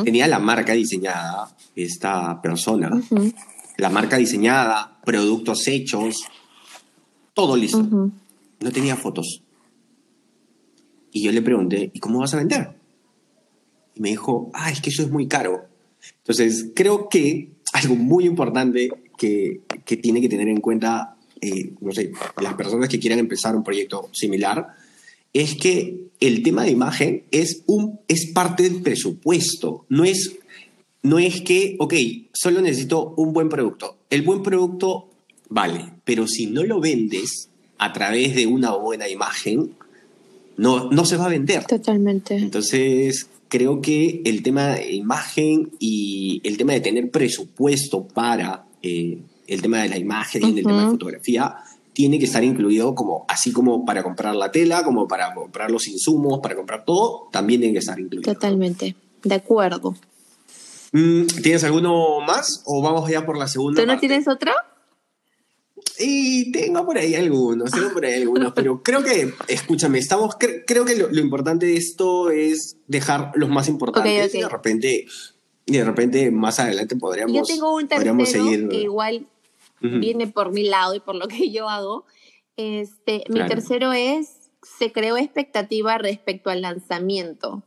tenía 0.03 0.27
la 0.27 0.37
marca 0.37 0.73
diseñada, 0.73 1.49
esta 1.75 2.39
persona, 2.43 2.91
la 3.77 3.89
marca 3.89 4.17
diseñada, 4.17 4.99
productos 5.03 5.67
hechos, 5.67 6.25
todo 7.33 7.57
listo. 7.57 7.81
No 7.81 8.71
tenía 8.71 8.95
fotos. 8.95 9.41
Y 11.11 11.23
yo 11.23 11.31
le 11.31 11.41
pregunté, 11.41 11.89
¿y 11.91 11.99
cómo 11.99 12.19
vas 12.19 12.35
a 12.35 12.37
vender? 12.37 12.69
Y 13.95 14.01
me 14.01 14.09
dijo, 14.09 14.51
ah, 14.53 14.69
es 14.69 14.79
que 14.79 14.91
eso 14.91 15.01
es 15.01 15.09
muy 15.09 15.27
caro. 15.27 15.65
Entonces, 16.19 16.69
creo 16.75 17.09
que 17.09 17.49
algo 17.73 17.95
muy 17.95 18.27
importante 18.27 18.91
que, 19.17 19.61
que 19.83 19.97
tiene 19.97 20.21
que 20.21 20.29
tener 20.29 20.49
en 20.49 20.61
cuenta, 20.61 21.17
eh, 21.41 21.73
no 21.81 21.91
sé, 21.93 22.11
las 22.39 22.53
personas 22.53 22.89
que 22.89 22.99
quieran 22.99 23.17
empezar 23.17 23.55
un 23.55 23.63
proyecto 23.63 24.11
similar, 24.13 24.75
es 25.33 25.55
que 25.55 26.07
el 26.19 26.43
tema 26.43 26.63
de 26.63 26.71
imagen 26.71 27.23
es, 27.31 27.63
un, 27.67 27.99
es 28.07 28.31
parte 28.33 28.63
del 28.63 28.81
presupuesto. 28.81 29.85
No 29.89 30.03
es, 30.03 30.37
no 31.03 31.19
es 31.19 31.41
que, 31.41 31.75
ok, 31.79 31.93
solo 32.33 32.61
necesito 32.61 33.13
un 33.17 33.33
buen 33.33 33.49
producto. 33.49 33.97
El 34.09 34.23
buen 34.23 34.43
producto 34.43 35.09
vale, 35.49 35.93
pero 36.03 36.27
si 36.27 36.47
no 36.47 36.63
lo 36.63 36.79
vendes 36.79 37.49
a 37.77 37.93
través 37.93 38.35
de 38.35 38.47
una 38.47 38.71
buena 38.71 39.07
imagen, 39.07 39.71
no, 40.57 40.89
no 40.89 41.05
se 41.05 41.17
va 41.17 41.25
a 41.25 41.29
vender. 41.29 41.65
Totalmente. 41.65 42.35
Entonces, 42.35 43.27
creo 43.47 43.81
que 43.81 44.21
el 44.25 44.41
tema 44.41 44.75
de 44.75 44.95
imagen 44.95 45.71
y 45.79 46.41
el 46.43 46.57
tema 46.57 46.73
de 46.73 46.81
tener 46.81 47.11
presupuesto 47.11 48.07
para 48.07 48.65
eh, 48.81 49.19
el 49.47 49.61
tema 49.61 49.81
de 49.83 49.89
la 49.89 49.97
imagen 49.97 50.43
y 50.43 50.59
el 50.59 50.65
tema 50.65 50.85
de 50.85 50.91
fotografía 50.91 51.55
tiene 51.97 52.19
que 52.19 52.25
estar 52.25 52.43
incluido 52.43 52.93
como, 52.93 53.25
así 53.27 53.51
como 53.51 53.83
para 53.83 54.03
comprar 54.03 54.35
la 54.35 54.51
tela, 54.51 54.83
como 54.83 55.07
para 55.07 55.33
comprar 55.33 55.71
los 55.71 55.87
insumos, 55.87 56.41
para 56.43 56.55
comprar 56.55 56.85
todo, 56.85 57.27
también 57.31 57.59
tiene 57.59 57.73
que 57.73 57.79
estar 57.79 57.99
incluido. 57.99 58.31
Totalmente, 58.35 58.95
de 59.23 59.33
acuerdo. 59.33 59.95
Mm, 60.91 61.25
¿Tienes 61.41 61.63
alguno 61.63 62.19
más 62.19 62.61
o 62.67 62.83
vamos 62.83 63.09
ya 63.09 63.25
por 63.25 63.35
la 63.35 63.47
segunda? 63.47 63.81
¿Tú 63.81 63.87
no 63.87 63.97
tienes 63.97 64.27
otro? 64.27 64.51
Y 65.97 66.51
tengo 66.51 66.85
por 66.85 66.99
ahí 66.99 67.15
algunos, 67.15 67.71
tengo 67.71 67.91
por 67.91 68.05
ahí 68.05 68.13
algunos, 68.13 68.53
pero 68.53 68.83
creo 68.83 69.03
que, 69.03 69.33
escúchame, 69.47 69.97
estamos, 69.97 70.35
creo 70.67 70.85
que 70.85 70.97
lo, 70.97 71.19
importante 71.19 71.65
de 71.65 71.77
esto 71.77 72.29
es 72.29 72.77
dejar 72.85 73.31
los 73.33 73.49
más 73.49 73.69
importantes 73.69 74.35
y 74.35 74.41
de 74.41 74.49
repente, 74.49 75.07
y 75.65 75.71
de 75.71 75.83
repente 75.83 76.29
más 76.29 76.59
adelante 76.59 76.95
podríamos, 76.95 77.35
Yo 77.35 77.41
tengo 77.43 77.75
un 77.75 77.87
podríamos 77.87 78.29
seguir. 78.29 78.69
Que 78.69 78.81
igual 78.81 79.25
viene 79.79 80.27
por 80.27 80.51
mi 80.51 80.63
lado 80.63 80.95
y 80.95 80.99
por 80.99 81.15
lo 81.15 81.27
que 81.27 81.51
yo 81.51 81.69
hago. 81.69 82.05
Este, 82.55 83.23
Mi 83.29 83.45
tercero 83.45 83.93
es, 83.93 84.49
se 84.63 84.91
creó 84.91 85.17
expectativa 85.17 85.97
respecto 85.97 86.49
al 86.49 86.61
lanzamiento. 86.61 87.63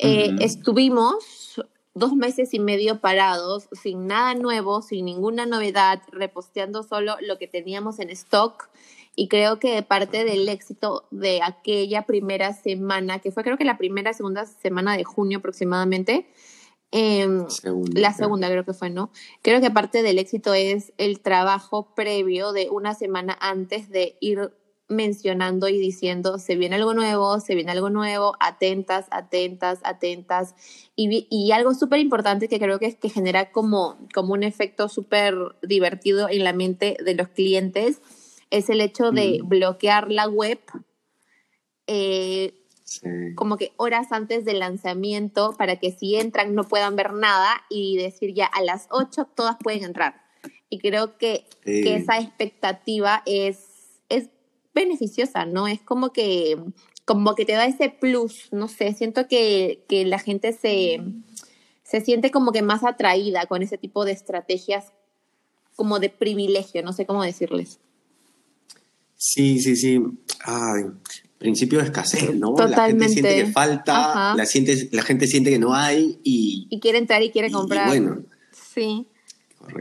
Eh, 0.00 0.36
estuvimos 0.40 1.60
dos 1.94 2.14
meses 2.14 2.54
y 2.54 2.60
medio 2.60 3.00
parados, 3.00 3.68
sin 3.72 4.06
nada 4.06 4.34
nuevo, 4.34 4.82
sin 4.82 5.04
ninguna 5.04 5.46
novedad, 5.46 6.02
reposteando 6.12 6.82
solo 6.82 7.16
lo 7.20 7.38
que 7.38 7.48
teníamos 7.48 7.98
en 7.98 8.10
stock. 8.10 8.68
Y 9.16 9.26
creo 9.26 9.58
que 9.58 9.82
parte 9.82 10.24
del 10.24 10.48
éxito 10.48 11.04
de 11.10 11.40
aquella 11.42 12.02
primera 12.02 12.52
semana, 12.52 13.18
que 13.18 13.32
fue 13.32 13.42
creo 13.42 13.58
que 13.58 13.64
la 13.64 13.76
primera, 13.76 14.12
segunda 14.12 14.46
semana 14.46 14.96
de 14.96 15.02
junio 15.02 15.38
aproximadamente, 15.38 16.28
Em, 16.90 17.46
la 17.94 18.12
segunda 18.14 18.48
creo 18.48 18.64
que 18.64 18.72
fue, 18.72 18.88
¿no? 18.88 19.10
Creo 19.42 19.60
que 19.60 19.70
parte 19.70 20.02
del 20.02 20.18
éxito 20.18 20.54
es 20.54 20.92
el 20.96 21.20
trabajo 21.20 21.94
previo 21.94 22.52
de 22.52 22.70
una 22.70 22.94
semana 22.94 23.36
antes 23.40 23.90
de 23.90 24.16
ir 24.20 24.52
mencionando 24.88 25.68
y 25.68 25.78
diciendo, 25.78 26.38
se 26.38 26.56
viene 26.56 26.76
algo 26.76 26.94
nuevo, 26.94 27.40
se 27.40 27.54
viene 27.54 27.72
algo 27.72 27.90
nuevo, 27.90 28.36
atentas, 28.40 29.06
atentas, 29.10 29.80
atentas. 29.82 30.54
Y, 30.96 31.26
y 31.28 31.52
algo 31.52 31.74
súper 31.74 32.00
importante 32.00 32.48
que 32.48 32.58
creo 32.58 32.78
que 32.78 32.86
es 32.86 32.96
que 32.96 33.10
genera 33.10 33.52
como, 33.52 33.98
como 34.14 34.32
un 34.32 34.42
efecto 34.42 34.88
súper 34.88 35.36
divertido 35.62 36.28
en 36.30 36.42
la 36.42 36.54
mente 36.54 36.96
de 37.04 37.14
los 37.14 37.28
clientes 37.28 38.00
es 38.50 38.70
el 38.70 38.80
hecho 38.80 39.10
de 39.10 39.40
bloquear 39.44 40.10
la 40.10 40.26
web 40.26 40.58
eh, 41.86 42.54
como 43.34 43.56
que 43.56 43.72
horas 43.76 44.12
antes 44.12 44.44
del 44.44 44.60
lanzamiento 44.60 45.54
para 45.56 45.76
que 45.76 45.92
si 45.92 46.16
entran 46.16 46.54
no 46.54 46.64
puedan 46.64 46.96
ver 46.96 47.12
nada 47.12 47.62
y 47.68 47.96
decir 47.96 48.34
ya 48.34 48.46
a 48.46 48.62
las 48.62 48.86
8 48.90 49.28
todas 49.34 49.56
pueden 49.62 49.84
entrar. 49.84 50.22
Y 50.70 50.78
creo 50.78 51.16
que, 51.16 51.46
que 51.64 51.96
esa 51.96 52.18
expectativa 52.18 53.22
es, 53.26 53.58
es 54.08 54.28
beneficiosa, 54.74 55.46
¿no? 55.46 55.66
Es 55.66 55.80
como 55.80 56.12
que, 56.12 56.58
como 57.04 57.34
que 57.34 57.46
te 57.46 57.52
da 57.52 57.66
ese 57.66 57.88
plus, 57.88 58.48
no 58.52 58.68
sé, 58.68 58.92
siento 58.94 59.28
que, 59.28 59.84
que 59.88 60.04
la 60.04 60.18
gente 60.18 60.52
se, 60.52 61.00
se 61.82 62.00
siente 62.00 62.30
como 62.30 62.52
que 62.52 62.62
más 62.62 62.84
atraída 62.84 63.46
con 63.46 63.62
ese 63.62 63.78
tipo 63.78 64.04
de 64.04 64.12
estrategias 64.12 64.92
como 65.74 66.00
de 66.00 66.10
privilegio, 66.10 66.82
no 66.82 66.92
sé 66.92 67.06
cómo 67.06 67.22
decirles. 67.22 67.78
Sí, 69.16 69.58
sí, 69.58 69.74
sí. 69.74 70.00
Ay, 70.44 70.84
principio 71.38 71.78
de 71.78 71.86
escasez, 71.86 72.34
¿no? 72.34 72.54
Totalmente. 72.54 72.76
La 72.76 72.86
gente 72.86 73.08
siente 73.08 73.44
que 73.44 73.52
falta, 73.52 74.34
la, 74.34 74.46
la 74.92 75.02
gente 75.02 75.26
siente 75.26 75.50
que 75.50 75.58
no 75.58 75.74
hay 75.74 76.20
y... 76.22 76.66
Y 76.70 76.80
quiere 76.80 76.98
entrar 76.98 77.22
y 77.22 77.30
quiere 77.30 77.50
comprar. 77.50 77.88
bueno. 77.88 78.24
Sí. 78.52 79.06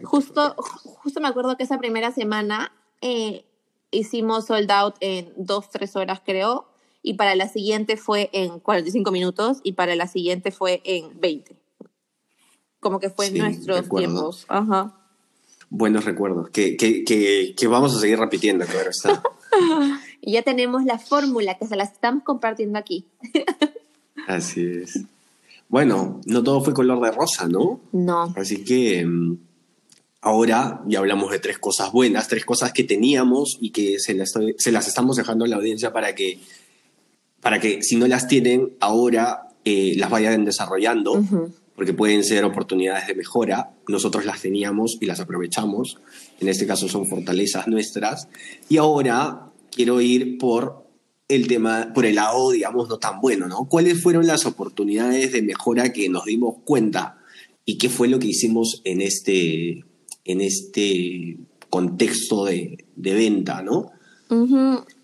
Justo, 0.03 0.55
justo 0.57 1.21
me 1.21 1.27
acuerdo 1.27 1.57
que 1.57 1.63
esa 1.63 1.77
primera 1.77 2.11
semana 2.11 2.71
eh, 3.01 3.45
hicimos 3.91 4.47
sold 4.47 4.69
out 4.71 4.95
en 4.99 5.31
dos, 5.37 5.69
tres 5.69 5.95
horas, 5.95 6.21
creo, 6.25 6.67
y 7.01 7.13
para 7.13 7.35
la 7.35 7.47
siguiente 7.47 7.97
fue 7.97 8.29
en 8.33 8.59
45 8.59 9.11
minutos 9.11 9.59
y 9.63 9.73
para 9.73 9.95
la 9.95 10.07
siguiente 10.07 10.51
fue 10.51 10.81
en 10.83 11.19
20. 11.19 11.55
Como 12.79 12.99
que 12.99 13.09
fue 13.09 13.27
en 13.27 13.37
nuestros 13.37 13.89
tiempos. 13.89 14.45
Ajá. 14.49 14.93
Buenos 15.69 16.05
recuerdos, 16.05 16.49
que, 16.49 16.77
que, 16.77 17.03
que, 17.03 17.67
vamos 17.67 17.95
a 17.95 17.99
seguir 17.99 18.17
repitiendo, 18.19 18.65
claro 18.65 18.89
está. 18.89 19.21
y 20.21 20.33
ya 20.33 20.41
tenemos 20.41 20.83
la 20.85 20.99
fórmula 20.99 21.57
que 21.57 21.67
se 21.67 21.75
las 21.75 21.93
estamos 21.93 22.23
compartiendo 22.23 22.77
aquí. 22.79 23.05
Así 24.27 24.61
es. 24.61 25.01
Bueno, 25.69 26.21
no 26.25 26.43
todo 26.43 26.61
fue 26.61 26.73
color 26.73 27.01
de 27.01 27.11
rosa, 27.11 27.47
¿no? 27.47 27.81
No. 27.91 28.33
Así 28.35 28.63
que 28.63 29.05
mm, 29.05 29.37
ahora 30.21 30.81
ya 30.87 30.99
hablamos 30.99 31.31
de 31.31 31.39
tres 31.39 31.59
cosas 31.59 31.91
buenas, 31.91 32.27
tres 32.27 32.45
cosas 32.45 32.71
que 32.71 32.83
teníamos 32.83 33.57
y 33.59 33.71
que 33.71 33.99
se 33.99 34.13
las, 34.13 34.33
se 34.57 34.71
las 34.71 34.87
estamos 34.87 35.17
dejando 35.17 35.45
a 35.45 35.47
la 35.47 35.57
audiencia 35.57 35.91
para 35.91 36.15
que, 36.15 36.39
para 37.41 37.59
que 37.59 37.81
si 37.83 37.97
no 37.97 38.07
las 38.07 38.27
tienen 38.27 38.73
ahora 38.79 39.47
eh, 39.65 39.95
las 39.97 40.09
vayan 40.09 40.45
desarrollando, 40.45 41.21
porque 41.75 41.93
pueden 41.93 42.23
ser 42.23 42.45
oportunidades 42.45 43.07
de 43.07 43.15
mejora. 43.15 43.71
Nosotros 43.89 44.23
las 44.23 44.41
teníamos 44.41 44.97
y 45.01 45.05
las 45.05 45.19
aprovechamos. 45.19 45.97
En 46.39 46.47
este 46.47 46.65
caso 46.65 46.87
son 46.87 47.05
fortalezas 47.05 47.67
nuestras. 47.67 48.29
Y 48.69 48.77
ahora 48.77 49.47
quiero 49.77 50.01
ir 50.01 50.39
por 50.39 50.87
el 51.27 51.47
tema, 51.47 51.91
por 51.93 52.07
el 52.07 52.15
lado, 52.15 52.49
digamos, 52.49 52.89
no 52.89 52.97
tan 52.97 53.21
bueno, 53.21 53.47
¿no? 53.47 53.65
¿Cuáles 53.69 54.01
fueron 54.01 54.25
las 54.25 54.47
oportunidades 54.47 55.31
de 55.31 55.43
mejora 55.43 55.93
que 55.93 56.09
nos 56.09 56.25
dimos 56.25 56.55
cuenta 56.65 57.19
y 57.63 57.77
qué 57.77 57.87
fue 57.87 58.07
lo 58.07 58.17
que 58.17 58.27
hicimos 58.27 58.81
en 58.85 59.01
este, 59.01 59.83
en 60.25 60.41
este 60.41 61.37
contexto 61.69 62.45
de, 62.45 62.85
venta, 62.95 63.61
¿no? 63.61 63.91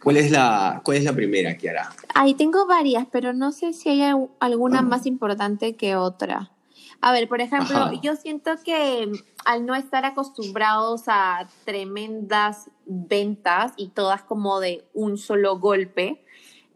¿Cuál, 0.02 0.18
es 0.18 0.32
la, 0.32 0.82
¿Cuál 0.84 0.98
es 0.98 1.04
la 1.04 1.14
primera, 1.14 1.56
Kiara? 1.56 1.96
Ahí 2.16 2.34
tengo 2.34 2.66
varias, 2.66 3.06
pero 3.12 3.32
no 3.34 3.52
sé 3.52 3.74
si 3.74 3.90
hay 3.90 4.16
alguna 4.40 4.82
más 4.82 5.06
importante 5.06 5.76
que 5.76 5.96
otra. 5.96 6.52
A 7.00 7.12
ver, 7.12 7.28
por 7.28 7.42
ejemplo, 7.42 7.92
yo 8.02 8.16
siento 8.16 8.52
que 8.66 9.12
al 9.46 9.66
no 9.66 9.76
estar 9.76 10.06
acostumbrados 10.06 11.04
a 11.08 11.48
tremendas 11.66 12.70
ventas 12.86 13.74
y 13.78 13.90
todas 13.90 14.24
como 14.24 14.60
de 14.60 14.88
un 14.94 15.18
solo 15.18 15.60
golpe, 15.60 16.26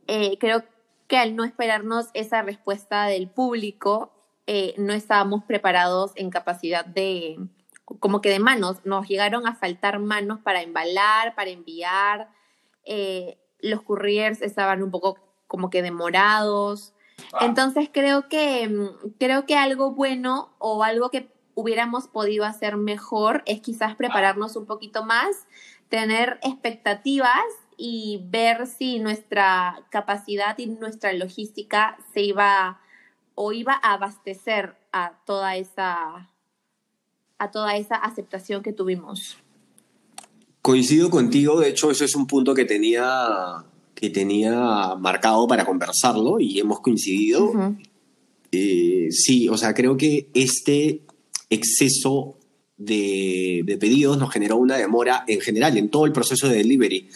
eh, 0.08 0.38
creo 0.40 0.64
que 1.08 1.18
al 1.18 1.36
no 1.36 1.44
esperarnos 1.44 2.08
esa 2.14 2.42
respuesta 2.42 3.06
del 3.06 3.30
público, 3.30 4.12
eh, 4.46 4.74
no 4.78 4.94
estábamos 4.94 5.44
preparados 5.44 6.12
en 6.16 6.30
capacidad 6.30 6.86
de, 6.86 7.38
como 8.00 8.22
que 8.22 8.30
de 8.30 8.40
manos, 8.40 8.86
nos 8.86 9.08
llegaron 9.08 9.48
a 9.48 9.56
faltar 9.56 10.00
manos 10.00 10.40
para 10.40 10.62
embalar, 10.62 11.36
para 11.36 11.50
enviar, 11.50 12.30
eh, 12.86 13.38
los 13.60 13.82
couriers 13.82 14.42
estaban 14.42 14.84
un 14.84 14.92
poco 14.92 15.18
como 15.48 15.70
que 15.70 15.82
demorados. 15.82 16.94
Entonces 17.42 17.90
creo 17.92 18.28
que, 18.30 18.68
mm, 18.68 19.16
creo 19.20 19.46
que 19.46 19.56
algo 19.56 19.92
bueno 19.92 20.56
o 20.60 20.84
algo 20.84 21.10
que 21.10 21.32
hubiéramos 21.58 22.08
podido 22.08 22.46
hacer 22.46 22.78
mejor 22.78 23.42
es 23.48 23.62
quizás 23.62 23.96
prepararnos 23.96 24.56
un 24.56 24.68
poquito 24.68 25.04
más, 25.04 25.48
tener 25.90 26.38
expectativas 26.44 27.44
y 27.78 28.22
ver 28.30 28.68
si 28.68 29.00
nuestra 29.00 29.84
capacidad 29.90 30.56
y 30.60 30.68
nuestra 30.68 31.14
logística 31.14 31.98
se 32.14 32.22
iba 32.22 32.80
o 33.34 33.54
iba 33.54 33.74
a 33.74 33.94
abastecer 33.94 34.76
a 34.92 35.14
toda 35.26 35.56
esa 35.56 36.30
a 37.40 37.52
toda 37.52 37.76
esa 37.76 37.96
aceptación 37.96 38.62
que 38.62 38.74
tuvimos. 38.74 39.38
Coincido 40.62 41.10
contigo, 41.10 41.60
de 41.60 41.70
hecho 41.70 41.90
eso 41.90 42.06
es 42.06 42.16
un 42.16 42.28
punto 42.28 42.54
que 42.54 42.66
tenía 42.66 43.66
que 43.96 44.12
tenía 44.12 44.94
marcado 45.00 45.48
para 45.48 45.66
conversarlo 45.66 46.40
y 46.40 46.60
hemos 46.60 46.82
coincidido. 46.82 47.52
Eh, 48.52 49.08
sí, 49.10 49.50
o 49.50 49.58
sea, 49.58 49.74
creo 49.74 49.98
que 49.98 50.30
este 50.36 51.07
exceso 51.50 52.38
de, 52.78 53.78
pedidos 53.80 54.18
nos 54.18 54.32
generó 54.32 54.58
una 54.58 54.78
demora 54.78 55.24
en 55.28 55.42
general 55.42 55.78
en 55.78 55.90
todo 55.90 56.06
el 56.06 56.12
proceso 56.12 56.48
de 56.48 56.58
delivery. 56.58 57.10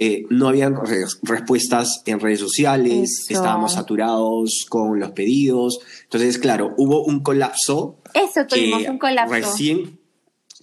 Eh, 0.00 0.26
no 0.30 0.48
habían 0.48 0.76
respuestas 1.22 2.02
en 2.06 2.20
redes 2.20 2.38
sociales, 2.38 3.26
estábamos 3.28 3.72
saturados 3.72 4.64
con 4.68 5.00
los 5.00 5.10
pedidos. 5.10 5.80
Entonces, 6.04 6.38
claro, 6.38 6.72
hubo 6.76 7.04
un 7.04 7.20
colapso. 7.20 7.98
Eso 8.14 8.46
tuvimos 8.46 8.84
un 8.86 8.98
colapso. 8.98 9.34
Recién, 9.34 9.98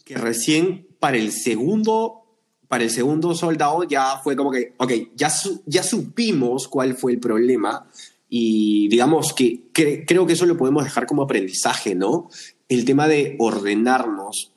que 0.06 0.16
recién 0.16 0.88
para 1.00 1.18
el 1.18 1.32
segundo 1.34 2.22
para 2.68 2.84
el 2.84 2.90
segundo 2.90 3.36
soldado 3.36 3.84
ya 3.84 4.20
fue 4.24 4.36
como 4.36 4.52
que, 4.52 4.74
ok, 4.78 4.92
ya, 5.16 5.32
ya 5.66 5.84
supimos 5.84 6.68
cuál 6.68 6.96
fue 6.96 7.12
el 7.14 7.20
problema 7.20 7.88
y 8.28 8.88
digamos 8.88 9.34
que 9.34 9.70
creo 9.72 10.26
que 10.26 10.34
eso 10.34 10.46
lo 10.46 10.58
podemos 10.58 10.84
dejar 10.84 11.06
como 11.06 11.24
aprendizaje, 11.24 11.94
¿no? 11.94 12.30
El 12.68 12.86
tema 12.86 13.08
de 13.08 13.36
ordenarnos, 13.40 14.54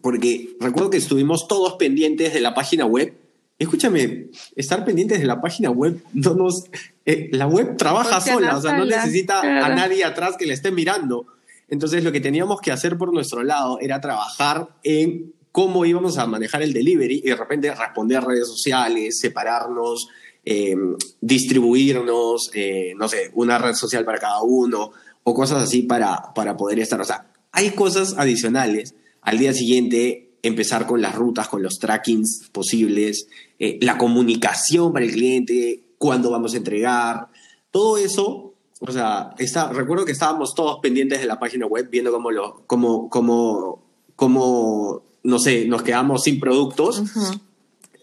porque 0.00 0.50
recuerdo 0.60 0.90
que 0.90 0.96
estuvimos 0.96 1.48
todos 1.48 1.74
pendientes 1.74 2.32
de 2.32 2.40
la 2.40 2.54
página 2.54 2.86
web. 2.86 3.14
Escúchame, 3.58 4.28
estar 4.54 4.84
pendientes 4.84 5.18
de 5.18 5.26
la 5.26 5.40
página 5.40 5.70
web 5.70 6.00
no 6.12 6.34
nos... 6.34 6.64
Eh, 7.04 7.28
la 7.32 7.46
web 7.46 7.76
trabaja 7.76 8.20
sola, 8.20 8.56
o 8.56 8.60
sea, 8.60 8.76
no 8.76 8.84
necesita 8.84 9.40
a 9.40 9.74
nadie 9.74 10.04
atrás 10.04 10.36
que 10.36 10.46
le 10.46 10.54
esté 10.54 10.70
mirando. 10.70 11.26
Entonces 11.68 12.04
lo 12.04 12.12
que 12.12 12.20
teníamos 12.20 12.60
que 12.60 12.72
hacer 12.72 12.96
por 12.96 13.12
nuestro 13.12 13.42
lado 13.42 13.78
era 13.80 14.00
trabajar 14.00 14.68
en 14.82 15.34
cómo 15.52 15.84
íbamos 15.84 16.18
a 16.18 16.26
manejar 16.26 16.62
el 16.62 16.72
delivery 16.72 17.20
y 17.24 17.28
de 17.28 17.36
repente 17.36 17.74
responder 17.74 18.22
redes 18.22 18.46
sociales, 18.46 19.18
separarnos, 19.18 20.08
eh, 20.44 20.76
distribuirnos, 21.20 22.50
eh, 22.54 22.94
no 22.96 23.08
sé, 23.08 23.30
una 23.34 23.58
red 23.58 23.74
social 23.74 24.04
para 24.04 24.18
cada 24.18 24.42
uno 24.42 24.92
o 25.24 25.34
cosas 25.34 25.62
así 25.62 25.82
para, 25.82 26.32
para 26.34 26.56
poder 26.56 26.78
estar. 26.78 27.00
O 27.00 27.04
sea, 27.04 27.26
hay 27.58 27.70
cosas 27.70 28.14
adicionales. 28.16 28.94
Al 29.20 29.38
día 29.38 29.52
siguiente, 29.52 30.30
empezar 30.42 30.86
con 30.86 31.02
las 31.02 31.16
rutas, 31.16 31.48
con 31.48 31.60
los 31.60 31.80
trackings 31.80 32.48
posibles, 32.52 33.26
eh, 33.58 33.80
la 33.82 33.98
comunicación 33.98 34.92
para 34.92 35.04
el 35.04 35.10
cliente, 35.10 35.82
cuándo 35.98 36.30
vamos 36.30 36.54
a 36.54 36.58
entregar, 36.58 37.26
todo 37.72 37.98
eso. 37.98 38.54
O 38.78 38.92
sea, 38.92 39.34
está, 39.38 39.72
recuerdo 39.72 40.04
que 40.04 40.12
estábamos 40.12 40.54
todos 40.54 40.78
pendientes 40.80 41.18
de 41.20 41.26
la 41.26 41.40
página 41.40 41.66
web 41.66 41.88
viendo 41.90 42.12
cómo, 42.12 42.30
lo, 42.30 42.62
cómo, 42.68 43.10
cómo, 43.10 43.82
cómo 44.14 45.02
no 45.24 45.38
sé, 45.40 45.66
nos 45.66 45.82
quedamos 45.82 46.22
sin 46.22 46.38
productos. 46.38 47.02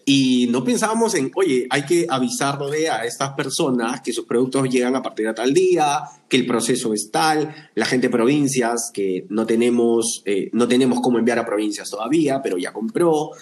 Y 0.08 0.46
no 0.50 0.62
pensábamos 0.62 1.16
en, 1.16 1.32
oye, 1.34 1.66
hay 1.68 1.84
que 1.84 2.06
avisarle 2.08 2.88
a 2.88 3.04
estas 3.04 3.30
personas 3.32 4.00
que 4.02 4.12
sus 4.12 4.24
productos 4.24 4.68
llegan 4.68 4.94
a 4.94 5.02
partir 5.02 5.26
de 5.26 5.34
tal 5.34 5.52
día, 5.52 6.00
que 6.28 6.36
el 6.36 6.46
proceso 6.46 6.94
es 6.94 7.10
tal, 7.10 7.52
la 7.74 7.86
gente 7.86 8.06
de 8.06 8.12
provincias, 8.12 8.92
que 8.94 9.26
no 9.30 9.46
tenemos, 9.46 10.22
eh, 10.24 10.48
no 10.52 10.68
tenemos 10.68 11.00
cómo 11.00 11.18
enviar 11.18 11.40
a 11.40 11.44
provincias 11.44 11.90
todavía, 11.90 12.40
pero 12.40 12.56
ya 12.56 12.72
compró. 12.72 13.32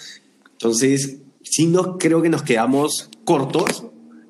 Entonces, 0.53 1.18
sí 1.42 1.66
nos, 1.66 1.98
creo 1.98 2.22
que 2.22 2.31
nos 2.31 2.42
quedamos 2.42 3.11
cortos 3.24 3.85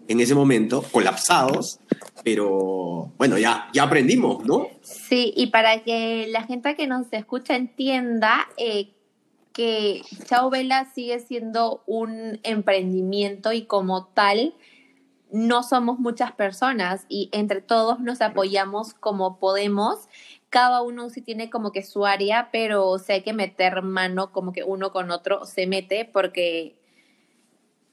en 0.08 0.18
ese 0.18 0.34
momento, 0.34 0.82
colapsados, 0.90 1.78
pero 2.24 3.12
bueno, 3.16 3.38
ya, 3.38 3.68
ya 3.72 3.84
aprendimos, 3.84 4.44
¿no? 4.44 4.70
Sí, 4.82 5.32
y 5.36 5.46
para 5.48 5.84
que 5.84 6.26
la 6.30 6.42
gente 6.42 6.74
que 6.74 6.88
nos 6.88 7.06
escucha 7.12 7.54
entienda, 7.54 8.48
eh, 8.56 8.88
que 9.54 10.02
Chao 10.24 10.50
Vela 10.50 10.84
sigue 10.84 11.20
siendo 11.20 11.82
un 11.86 12.40
emprendimiento 12.42 13.52
y 13.52 13.64
como 13.64 14.06
tal 14.08 14.54
no 15.30 15.62
somos 15.62 15.98
muchas 15.98 16.32
personas 16.32 17.06
y 17.08 17.30
entre 17.32 17.62
todos 17.62 18.00
nos 18.00 18.20
apoyamos 18.20 18.94
como 18.94 19.38
podemos. 19.38 20.08
Cada 20.50 20.82
uno 20.82 21.08
sí 21.08 21.22
tiene 21.22 21.50
como 21.50 21.72
que 21.72 21.82
su 21.82 22.04
área, 22.04 22.50
pero 22.52 22.98
si 22.98 23.12
hay 23.12 23.22
que 23.22 23.32
meter 23.32 23.82
mano 23.82 24.32
como 24.32 24.52
que 24.52 24.64
uno 24.64 24.92
con 24.92 25.10
otro 25.10 25.46
se 25.46 25.66
mete 25.66 26.04
porque 26.04 26.76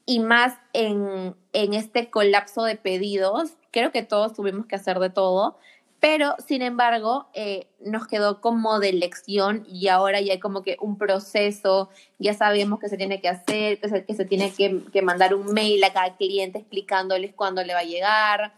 y 0.05 0.19
más 0.19 0.57
en, 0.73 1.35
en 1.53 1.73
este 1.73 2.09
colapso 2.09 2.63
de 2.63 2.75
pedidos, 2.75 3.53
creo 3.71 3.91
que 3.91 4.03
todos 4.03 4.33
tuvimos 4.33 4.65
que 4.65 4.75
hacer 4.75 4.99
de 4.99 5.11
todo 5.11 5.57
pero, 6.01 6.35
sin 6.47 6.63
embargo, 6.63 7.29
eh, 7.35 7.67
nos 7.79 8.07
quedó 8.07 8.41
como 8.41 8.79
de 8.79 8.91
lección 8.91 9.67
y 9.69 9.87
ahora 9.87 10.19
ya 10.19 10.33
hay 10.33 10.39
como 10.39 10.63
que 10.63 10.75
un 10.81 10.97
proceso, 10.97 11.91
ya 12.17 12.33
sabemos 12.33 12.79
que 12.79 12.89
se 12.89 12.97
tiene 12.97 13.21
que 13.21 13.29
hacer, 13.29 13.79
que 13.79 13.87
se, 13.87 14.03
que 14.03 14.15
se 14.15 14.25
tiene 14.25 14.51
que, 14.51 15.01
mandar 15.03 15.35
un 15.35 15.53
mail 15.53 15.83
a 15.83 15.93
cada 15.93 16.17
cliente 16.17 16.57
explicándoles 16.57 17.35
cuándo 17.35 17.63
le 17.63 17.75
va 17.75 17.81
a 17.81 17.83
llegar, 17.83 18.51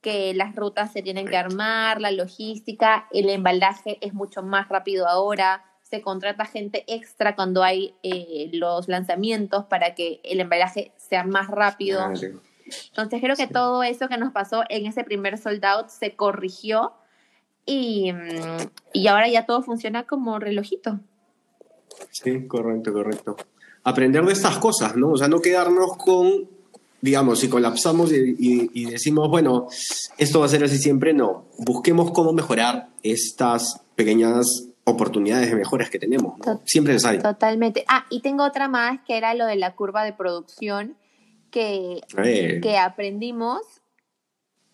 que 0.00 0.32
las 0.32 0.56
rutas 0.56 0.90
se 0.90 1.02
tienen 1.02 1.28
que 1.28 1.36
armar, 1.36 2.00
la 2.00 2.12
logística, 2.12 3.08
el 3.12 3.28
embalaje 3.28 3.98
es 4.00 4.14
mucho 4.14 4.42
más 4.42 4.70
rápido 4.70 5.06
ahora, 5.06 5.62
se 5.82 6.00
contrata 6.00 6.46
gente 6.46 6.84
extra 6.86 7.36
cuando 7.36 7.62
hay 7.62 7.94
eh, 8.02 8.48
los 8.54 8.88
lanzamientos 8.88 9.66
para 9.66 9.94
que 9.94 10.22
el 10.24 10.40
embalaje 10.40 10.92
sea 10.96 11.24
más 11.24 11.48
rápido. 11.48 12.00
Ah, 12.00 12.14
Entonces 12.88 13.20
creo 13.20 13.36
que 13.36 13.46
todo 13.46 13.82
eso 13.82 14.08
que 14.08 14.16
nos 14.16 14.32
pasó 14.32 14.62
en 14.68 14.86
ese 14.86 15.04
primer 15.04 15.38
sold 15.38 15.64
out 15.64 15.88
se 15.88 16.14
corrigió 16.14 16.92
y, 17.66 18.12
mm, 18.12 18.70
y 18.92 19.06
ahora 19.08 19.28
ya 19.28 19.46
todo 19.46 19.62
funciona 19.62 20.04
como 20.04 20.38
relojito. 20.38 21.00
Sí, 22.10 22.46
correcto, 22.46 22.92
correcto. 22.92 23.36
Aprender 23.84 24.24
de 24.24 24.32
estas 24.32 24.58
cosas, 24.58 24.96
¿no? 24.96 25.10
O 25.10 25.16
sea, 25.16 25.28
no 25.28 25.40
quedarnos 25.40 25.96
con, 25.96 26.48
digamos, 27.00 27.40
si 27.40 27.48
colapsamos 27.48 28.12
y, 28.12 28.36
y 28.38 28.84
decimos, 28.86 29.28
bueno, 29.28 29.68
esto 30.18 30.40
va 30.40 30.46
a 30.46 30.48
ser 30.48 30.64
así 30.64 30.78
siempre, 30.78 31.12
no. 31.12 31.46
Busquemos 31.58 32.10
cómo 32.12 32.32
mejorar 32.32 32.88
estas 33.02 33.80
pequeñas 33.94 34.70
oportunidades 34.84 35.50
de 35.50 35.56
mejoras 35.56 35.90
que 35.90 35.98
tenemos. 35.98 36.34
Siempre 36.64 36.94
les 36.94 37.04
hay. 37.04 37.18
Totalmente. 37.18 37.84
Ah, 37.88 38.04
y 38.10 38.20
tengo 38.20 38.44
otra 38.44 38.68
más 38.68 39.00
que 39.06 39.16
era 39.16 39.34
lo 39.34 39.46
de 39.46 39.56
la 39.56 39.74
curva 39.74 40.04
de 40.04 40.12
producción 40.12 40.96
que, 41.50 42.00
que 42.62 42.78
aprendimos. 42.78 43.60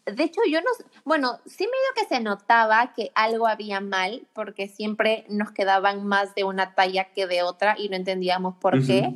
De 0.04 0.22
hecho, 0.22 0.40
yo 0.48 0.60
no, 0.60 0.70
bueno, 1.04 1.40
sí 1.46 1.64
medio 1.64 2.08
que 2.08 2.14
se 2.14 2.22
notaba 2.22 2.92
que 2.94 3.10
algo 3.14 3.48
había 3.48 3.80
mal 3.80 4.26
porque 4.34 4.68
siempre 4.68 5.24
nos 5.28 5.50
quedaban 5.50 6.06
más 6.06 6.34
de 6.34 6.44
una 6.44 6.74
talla 6.74 7.12
que 7.12 7.26
de 7.26 7.42
otra 7.42 7.74
y 7.76 7.88
no 7.88 7.96
entendíamos 7.96 8.56
por 8.56 8.86
qué. 8.86 9.12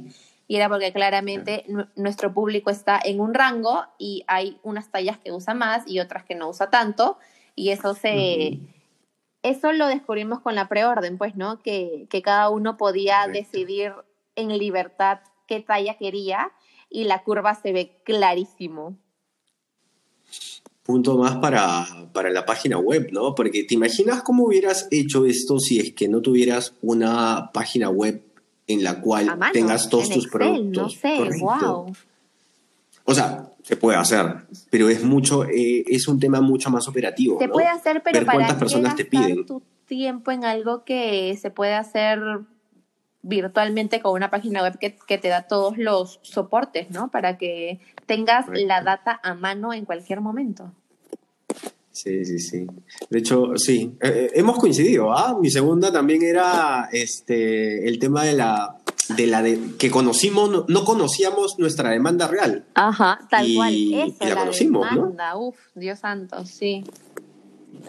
Y 0.49 0.57
era 0.57 0.69
porque 0.69 0.93
claramente 0.93 1.65
nuestro 1.95 2.35
público 2.35 2.71
está 2.71 3.01
en 3.05 3.21
un 3.21 3.35
rango 3.35 3.85
y 3.99 4.25
hay 4.27 4.59
unas 4.65 4.91
tallas 4.91 5.17
que 5.19 5.31
usa 5.31 5.55
más 5.55 5.85
y 5.87 6.01
otras 6.01 6.25
que 6.25 6.35
no 6.35 6.49
usa 6.49 6.71
tanto. 6.71 7.19
Y 7.55 7.71
eso 7.71 7.95
se, 7.95 8.59
eso 9.43 9.73
lo 9.73 9.87
descubrimos 9.87 10.41
con 10.41 10.55
la 10.55 10.69
preorden, 10.69 11.19
pues, 11.19 11.37
¿no? 11.37 11.63
Que, 11.63 12.07
cada 12.23 12.51
uno 12.51 12.77
podía 12.77 13.27
decidir 13.27 13.93
en 14.37 14.57
libertad 14.59 15.21
qué 15.47 15.61
talla 15.61 15.97
quería 15.97 16.53
y 16.91 17.05
la 17.05 17.23
curva 17.23 17.55
se 17.55 17.73
ve 17.73 18.03
clarísimo. 18.05 18.99
Punto 20.83 21.17
más 21.17 21.37
para, 21.37 21.87
para 22.13 22.31
la 22.31 22.45
página 22.45 22.79
web, 22.79 23.11
¿no? 23.13 23.35
Porque 23.35 23.65
te 23.65 23.75
imaginas 23.75 24.23
cómo 24.23 24.45
hubieras 24.45 24.89
hecho 24.91 25.25
esto 25.25 25.61
si 25.61 25.79
es 25.79 25.93
que 25.93 26.09
no 26.09 26.21
tuvieras 26.21 26.75
una 26.83 27.51
página 27.55 27.89
web 27.89 28.23
en 28.67 28.83
la 28.83 29.01
cual 29.01 29.39
tengas 29.53 29.89
todos 29.89 30.11
tus 30.11 30.29
productos. 30.29 30.83
No 30.83 30.89
sé, 30.89 31.39
wow. 31.41 31.93
O 33.05 33.15
sea, 33.15 33.51
se 33.63 33.77
puede 33.77 33.99
hacer, 33.99 34.27
pero 34.71 34.89
es 34.89 35.05
mucho, 35.05 35.45
eh, 35.45 35.85
es 35.87 36.09
un 36.09 36.19
tema 36.19 36.41
mucho 36.41 36.71
más 36.71 36.89
operativo. 36.89 37.39
Se 37.39 37.49
puede 37.49 37.69
hacer, 37.69 38.03
pero 38.03 38.25
para 38.25 38.39
cuántas 38.39 38.57
personas 38.59 38.97
te 38.97 39.05
piden. 39.05 39.47
tu 39.47 39.63
tiempo 39.87 40.31
en 40.31 40.45
algo 40.45 40.85
que 40.85 41.37
se 41.41 41.51
puede 41.51 41.75
hacer 41.75 42.21
virtualmente 43.23 44.01
con 44.01 44.13
una 44.13 44.31
página 44.31 44.63
web 44.63 44.79
que, 44.79 45.19
te 45.19 45.29
da 45.29 45.43
todos 45.43 45.77
los 45.77 46.21
soportes, 46.23 46.91
¿no? 46.91 47.11
Para 47.11 47.39
que 47.39 47.81
tengas 48.07 48.47
la 48.49 48.83
data 48.83 49.21
a 49.23 49.35
mano 49.35 49.73
en 49.73 49.85
cualquier 49.85 50.21
momento. 50.21 50.73
Sí, 51.93 52.25
sí, 52.25 52.39
sí. 52.39 52.67
De 53.11 53.19
hecho, 53.19 53.57
sí. 53.57 53.97
Eh, 54.01 54.09
eh, 54.09 54.31
hemos 54.35 54.59
coincidido, 54.59 55.13
¿ah? 55.13 55.37
Mi 55.39 55.51
segunda 55.51 55.93
también 55.93 56.23
era 56.23 56.89
este 56.93 57.87
el 57.89 57.99
tema 57.99 58.25
de 58.25 58.35
la 58.35 58.79
de 59.17 59.27
la 59.27 59.43
de, 59.43 59.59
que 59.77 59.91
conocimos, 59.91 60.69
no, 60.69 60.85
conocíamos 60.85 61.59
nuestra 61.59 61.91
demanda 61.91 62.29
real. 62.29 62.65
Ajá, 62.75 63.19
tal 63.29 63.47
cual. 63.55 63.75
y 63.75 64.15
la, 64.21 64.37
conocimos, 64.37 64.89
demanda. 64.89 65.37
Uf, 65.37 65.57
Dios 65.75 65.99
santo, 65.99 66.45
sí. 66.47 66.85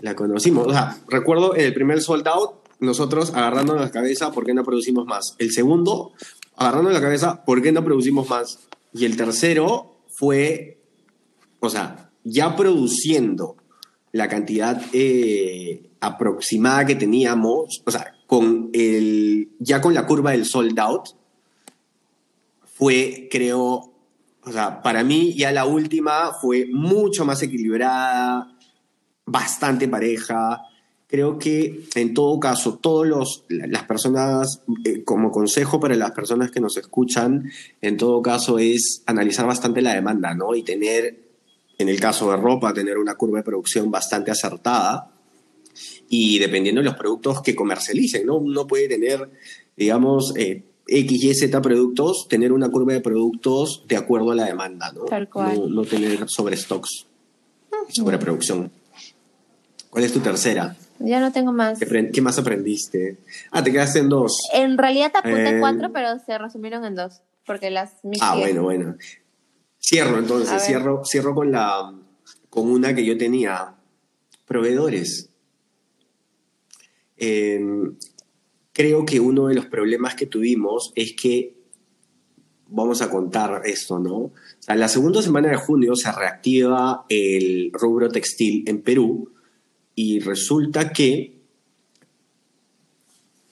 La 0.02 0.16
conocimos. 0.16 0.68
O 0.68 0.72
sea, 0.72 0.98
recuerdo 1.08 1.54
el 1.54 1.74
primer 1.74 2.02
sold 2.02 2.28
out, 2.28 2.61
nosotros 2.82 3.32
agarrando 3.34 3.76
la 3.76 3.92
cabeza, 3.92 4.32
¿por 4.32 4.46
qué 4.46 4.54
no 4.54 4.64
producimos 4.66 5.06
más? 5.06 5.36
El 5.38 5.52
segundo, 5.52 6.12
agarrando 6.58 6.90
la 6.90 7.00
cabeza, 7.00 7.46
¿por 7.46 7.62
qué 7.62 7.72
no 7.72 7.84
producimos 7.86 8.30
más? 8.30 8.60
Y 8.94 9.06
el 9.06 9.16
tercero 9.16 9.96
fue, 10.10 10.82
o 11.60 11.70
sea, 11.70 12.12
ya 12.24 12.56
produciendo 12.56 13.56
la 14.12 14.28
cantidad 14.28 14.82
eh, 14.92 15.92
aproximada 16.02 16.86
que 16.86 16.96
teníamos, 16.96 17.82
o 17.86 17.92
sea, 17.92 18.14
con 18.28 18.70
el, 18.74 19.52
ya 19.60 19.80
con 19.80 19.94
la 19.94 20.06
curva 20.06 20.32
del 20.32 20.46
sold 20.46 20.78
out, 20.80 21.10
fue, 22.66 23.28
creo, 23.30 23.94
o 24.44 24.52
sea, 24.52 24.82
para 24.82 25.04
mí 25.04 25.36
ya 25.36 25.52
la 25.52 25.66
última 25.66 26.34
fue 26.42 26.66
mucho 26.72 27.26
más 27.26 27.44
equilibrada, 27.44 28.58
bastante 29.26 29.88
pareja. 29.88 30.62
Creo 31.12 31.38
que 31.38 31.84
en 31.96 32.14
todo 32.14 32.40
caso, 32.40 32.80
todos 32.82 33.06
los, 33.06 33.44
las 33.50 33.84
personas, 33.84 34.62
eh, 34.86 35.04
como 35.04 35.30
consejo 35.30 35.78
para 35.78 35.94
las 35.96 36.12
personas 36.12 36.52
que 36.52 36.62
nos 36.62 36.78
escuchan, 36.78 37.52
en 37.82 37.98
todo 37.98 38.22
caso 38.22 38.60
es 38.60 39.04
analizar 39.06 39.46
bastante 39.46 39.82
la 39.82 39.94
demanda, 39.94 40.34
¿no? 40.34 40.56
Y 40.56 40.64
tener, 40.64 41.20
en 41.78 41.90
el 41.90 42.00
caso 42.00 42.32
de 42.32 42.38
ropa, 42.38 42.74
tener 42.74 42.98
una 42.98 43.16
curva 43.16 43.40
de 43.40 43.44
producción 43.44 43.92
bastante 43.92 44.32
acertada 44.32 45.12
y 46.08 46.40
dependiendo 46.40 46.80
de 46.80 46.86
los 46.86 46.96
productos 46.96 47.42
que 47.42 47.56
comercialicen, 47.56 48.26
¿no? 48.26 48.38
Uno 48.38 48.66
puede 48.66 48.88
tener, 48.88 49.30
digamos, 49.76 50.34
eh, 50.38 50.64
X, 50.88 51.24
Y, 51.24 51.36
Z 51.36 51.62
productos, 51.62 52.28
tener 52.30 52.54
una 52.54 52.70
curva 52.70 52.94
de 52.94 53.02
productos 53.02 53.84
de 53.86 53.98
acuerdo 53.98 54.32
a 54.32 54.36
la 54.36 54.46
demanda, 54.46 54.94
¿no? 54.94 55.04
Tal 55.04 55.30
cual. 55.30 55.74
No, 55.76 55.84
tener 55.84 56.26
stocks, 56.30 57.06
sobre 57.90 58.18
producción. 58.18 58.72
¿Cuál 59.90 60.06
es 60.06 60.14
tu 60.14 60.22
tercera? 60.22 60.78
Ya 61.04 61.20
no 61.20 61.32
tengo 61.32 61.52
más. 61.52 61.80
¿Qué, 61.80 62.22
más 62.22 62.38
aprendiste? 62.38 63.18
Ah, 63.52 63.64
te 63.64 63.72
quedaste 63.72 64.00
en 64.00 64.10
dos. 64.10 64.50
En 64.54 64.78
realidad 64.78 65.12
te 65.12 65.18
apunté 65.20 65.58
eh, 65.58 65.60
cuatro, 65.60 65.92
pero 65.92 66.20
se 66.20 66.38
resumieron 66.38 66.86
en 66.86 66.96
dos. 66.96 67.22
Porque 67.46 67.70
las 67.70 67.94
Ah, 68.20 68.36
bueno, 68.38 68.64
bueno. 68.64 68.96
Cierro 69.80 70.20
entonces, 70.20 70.62
cierro, 70.64 71.04
cierro 71.06 71.34
con 71.34 71.52
la 71.52 71.94
con 72.50 72.70
una 72.70 72.94
que 72.94 73.06
yo 73.06 73.18
tenía. 73.18 73.76
Proveedores. 74.46 75.30
Em, 77.18 77.96
creo 78.74 79.06
que 79.06 79.20
uno 79.20 79.48
de 79.48 79.56
los 79.56 79.66
problemas 79.68 80.16
que 80.16 80.26
tuvimos 80.26 80.92
es 80.96 81.14
que, 81.14 81.56
vamos 82.68 83.02
a 83.02 83.10
contar 83.10 83.62
esto, 83.66 84.00
¿no? 84.00 84.16
O 84.16 84.34
sea, 84.60 84.76
la 84.76 84.88
segunda 84.88 85.22
semana 85.22 85.50
de 85.50 85.58
junio 85.58 85.96
se 85.96 86.12
reactiva 86.12 87.06
el 87.10 87.72
rubro 87.74 88.10
textil 88.10 88.64
en 88.68 88.82
Perú 88.82 89.32
y 89.96 90.20
resulta 90.20 90.92
que 90.92 91.42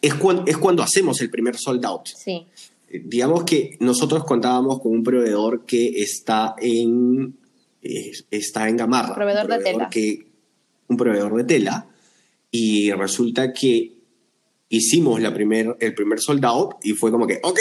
es, 0.02 0.13
es 0.45 0.58
cuando 0.58 0.84
hacemos 0.84 1.21
el 1.21 1.30
primer 1.30 1.58
sold 1.58 1.86
out. 1.86 2.08
Sí. 2.08 2.47
Eh, 2.89 3.02
digamos 3.06 3.43
que 3.43 3.78
nosotros 3.80 4.23
contábamos 4.23 4.82
con 4.82 4.91
un 4.91 5.04
proveedor 5.04 5.65
que 5.65 5.89
está 6.02 6.56
en, 6.60 7.38
eh, 7.82 8.12
está 8.32 8.67
en 8.69 8.78
Gamarra. 8.78 9.15
Proveedor, 9.15 9.47
de 9.47 9.60
tela. 9.60 9.89
Que, 9.89 10.25
un 10.88 10.97
proveedor 10.97 11.36
de 11.36 11.43
tela 11.43 11.88
y 12.52 12.91
resulta 12.91 13.54
que 13.54 13.93
hicimos 14.69 15.21
la 15.21 15.34
primer, 15.34 15.78
el 15.80 15.93
primer 15.93 16.19
sold 16.19 16.43
out 16.45 16.75
y 16.84 16.93
fue 16.93 17.12
como 17.12 17.28
que, 17.28 17.39
ok, 17.43 17.60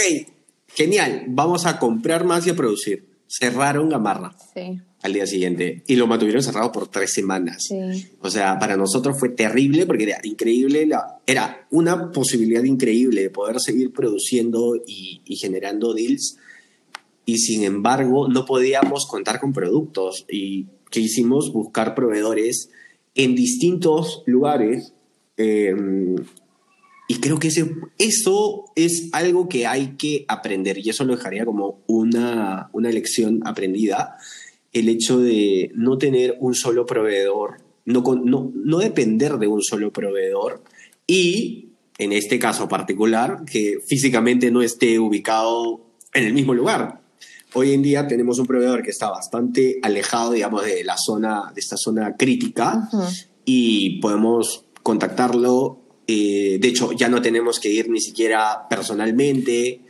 genial, 0.69 1.25
vamos 1.29 1.67
a 1.67 1.79
comprar 1.79 2.25
más 2.25 2.47
y 2.47 2.51
a 2.51 2.57
producir. 2.57 3.07
Cerraron 3.27 3.91
Gamarra 3.91 4.35
sí. 4.55 4.81
Al 5.03 5.13
día 5.13 5.27
siguiente 5.27 5.83
y 5.87 5.97
lo 5.97 6.07
mantuvieron 6.07 6.43
cerrado 6.43 6.73
por 6.73 6.89
tres 6.89 7.13
semanas. 7.13 7.67
Sí. 7.69 8.09
O 8.21 8.31
sea, 8.31 8.59
para 8.59 8.77
nosotros 8.77 9.19
fue 9.19 9.31
terrible 9.31 9.87
porque 9.87 10.05
era 10.05 10.19
increíble, 10.23 10.87
la, 10.87 11.21
era 11.27 11.67
una 11.71 12.11
posibilidad 12.11 12.65
increíble 12.65 13.23
de 13.23 13.31
poder 13.31 13.61
seguir 13.61 13.93
produciendo 13.93 14.77
y, 14.87 15.23
y 15.25 15.37
generando 15.37 15.95
deals 15.95 16.37
y 17.29 17.37
sin 17.39 17.63
embargo 17.63 18.27
no 18.29 18.47
podíamos 18.47 19.07
contar 19.07 19.39
con 19.39 19.53
productos 19.53 20.25
y 20.31 20.67
que 20.91 21.01
hicimos 21.01 21.53
buscar 21.53 21.95
proveedores 21.95 22.71
en 23.15 23.35
distintos 23.35 24.23
lugares. 24.27 24.95
Em, 25.37 26.17
y 27.07 27.21
creo 27.21 27.39
que 27.39 27.49
ese, 27.49 27.71
eso 27.99 28.65
es 28.77 29.11
algo 29.13 29.49
que 29.49 29.67
hay 29.67 29.97
que 29.97 30.25
aprender 30.29 30.79
y 30.79 30.89
eso 30.89 31.05
lo 31.05 31.17
dejaría 31.17 31.45
como 31.45 31.83
una, 31.87 32.71
una 32.73 32.91
lección 32.91 33.41
aprendida. 33.45 34.17
El 34.73 34.89
hecho 34.89 35.19
de 35.19 35.71
no 35.75 35.99
tener 35.99 36.37
un 36.41 36.55
solo 36.55 36.87
proveedor, 36.87 37.63
no, 37.85 38.03
no, 38.03 38.53
no 38.55 38.79
depender 38.79 39.39
de 39.39 39.47
un 39.47 39.63
solo 39.63 39.93
proveedor 39.93 40.63
y, 41.07 41.71
en 41.99 42.13
este 42.13 42.39
caso 42.39 42.69
particular, 42.69 43.45
que 43.51 43.79
físicamente 43.87 44.51
no 44.51 44.63
esté 44.63 44.99
ubicado 44.99 45.81
en 46.13 46.25
el 46.25 46.35
mismo 46.35 46.55
lugar. 46.55 47.01
Hoy 47.55 47.73
en 47.73 47.83
día 47.83 48.07
tenemos 48.07 48.39
un 48.39 48.47
proveedor 48.47 48.83
que 48.83 48.91
está 48.91 49.09
bastante 49.09 49.79
alejado, 49.83 50.33
digamos, 50.33 50.65
de 50.67 50.85
la 50.85 50.99
zona, 50.99 51.51
de 51.55 51.61
esta 51.61 51.79
zona 51.79 52.15
crítica 52.17 52.89
y 53.45 54.01
podemos 54.01 54.67
contactarlo. 54.83 55.81
Eh, 56.07 56.59
de 56.61 56.69
hecho, 56.69 56.93
ya 56.93 57.09
no 57.09 57.23
tenemos 57.23 57.59
que 57.59 57.71
ir 57.71 57.89
ni 57.89 58.01
siquiera 58.01 58.67
personalmente. 58.69 59.81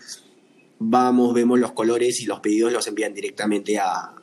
Vamos, 0.80 1.34
vemos 1.34 1.58
los 1.58 1.72
colores 1.72 2.20
y 2.20 2.26
los 2.26 2.40
pedidos 2.40 2.72
los 2.72 2.86
envían 2.86 3.12
directamente 3.12 3.78
a, 3.78 4.14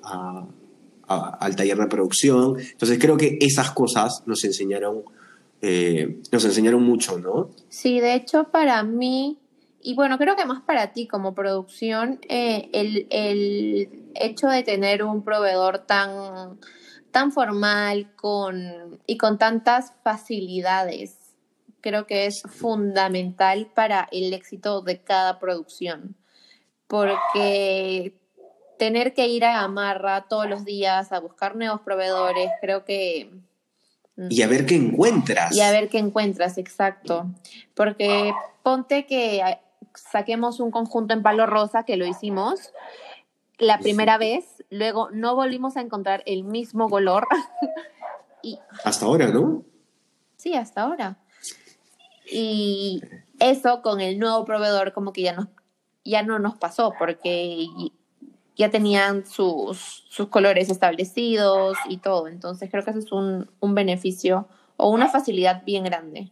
al 1.07 1.55
taller 1.55 1.77
de 1.77 1.87
producción. 1.87 2.57
Entonces 2.59 2.97
creo 2.99 3.17
que 3.17 3.37
esas 3.41 3.71
cosas 3.71 4.23
nos 4.25 4.43
enseñaron, 4.43 5.03
eh, 5.61 6.21
nos 6.31 6.45
enseñaron 6.45 6.83
mucho, 6.83 7.19
¿no? 7.19 7.49
Sí, 7.69 7.99
de 7.99 8.15
hecho 8.15 8.45
para 8.51 8.83
mí, 8.83 9.37
y 9.81 9.95
bueno, 9.95 10.17
creo 10.17 10.35
que 10.35 10.45
más 10.45 10.61
para 10.61 10.93
ti 10.93 11.07
como 11.07 11.35
producción, 11.35 12.19
eh, 12.29 12.69
el, 12.73 13.07
el, 13.09 14.11
hecho 14.15 14.47
de 14.47 14.63
tener 14.63 15.03
un 15.03 15.23
proveedor 15.23 15.79
tan, 15.79 16.59
tan 17.11 17.31
formal 17.31 18.15
con, 18.15 18.99
y 19.05 19.17
con 19.17 19.37
tantas 19.37 19.93
facilidades, 20.03 21.17
creo 21.81 22.07
que 22.07 22.25
es 22.25 22.41
fundamental 22.49 23.69
para 23.75 24.07
el 24.11 24.33
éxito 24.33 24.81
de 24.81 25.01
cada 25.01 25.37
producción. 25.37 26.15
Porque 26.88 28.13
tener 28.78 29.13
que 29.13 29.28
ir 29.28 29.45
a 29.45 29.62
Gamarra 29.62 30.28
todos 30.28 30.50
los 30.50 30.65
días 30.65 31.12
a 31.12 31.19
buscar 31.19 31.56
nuevos 31.56 31.82
proveedores, 31.82 32.52
creo 32.62 32.86
que... 32.86 33.32
Mm, 34.15 34.28
y 34.30 34.41
a 34.41 34.48
ver 34.48 34.65
qué 34.65 34.76
encuentras. 34.76 35.56
Y 35.56 35.62
a 35.62 35.71
ver 35.71 35.89
qué 35.89 35.98
encuentras, 35.98 36.58
exacto. 36.58 37.28
Porque 37.74 38.34
ponte 38.63 39.06
que 39.06 39.41
saquemos 39.93 40.60
un 40.60 40.71
conjunto 40.71 41.13
en 41.13 41.24
palo 41.24 41.45
rosa, 41.45 41.84
que 41.84 41.98
lo 41.98 42.06
hicimos 42.06 42.71
la 43.58 43.80
primera 43.80 44.17
vez, 44.17 44.63
luego 44.69 45.10
no 45.12 45.36
volvimos 45.36 45.78
a 45.78 45.82
encontrar 45.82 46.24
el 46.26 46.43
mismo 46.43 46.89
color. 46.89 47.28
y, 48.41 48.60
hasta 48.84 49.06
ahora, 49.06 49.28
¿no? 49.28 49.63
Sí, 50.38 50.56
hasta 50.56 50.82
ahora. 50.82 51.17
Y 52.30 53.02
eso 53.39 53.82
con 53.82 54.02
el 54.02 54.19
nuevo 54.19 54.45
proveedor 54.45 54.93
como 54.93 55.13
que 55.13 55.21
ya, 55.21 55.34
nos, 55.34 55.48
ya 56.05 56.23
no 56.23 56.39
nos 56.39 56.57
pasó, 56.57 56.93
porque 56.97 57.67
ya 58.55 58.69
tenían 58.69 59.25
sus, 59.25 60.05
sus 60.09 60.29
colores 60.29 60.69
establecidos 60.69 61.77
y 61.89 61.97
todo. 61.97 62.27
Entonces 62.27 62.69
creo 62.69 62.83
que 62.83 62.91
eso 62.91 62.99
es 62.99 63.11
un, 63.11 63.49
un 63.59 63.75
beneficio 63.75 64.47
o 64.77 64.89
una 64.89 65.09
facilidad 65.09 65.63
bien 65.65 65.83
grande. 65.83 66.31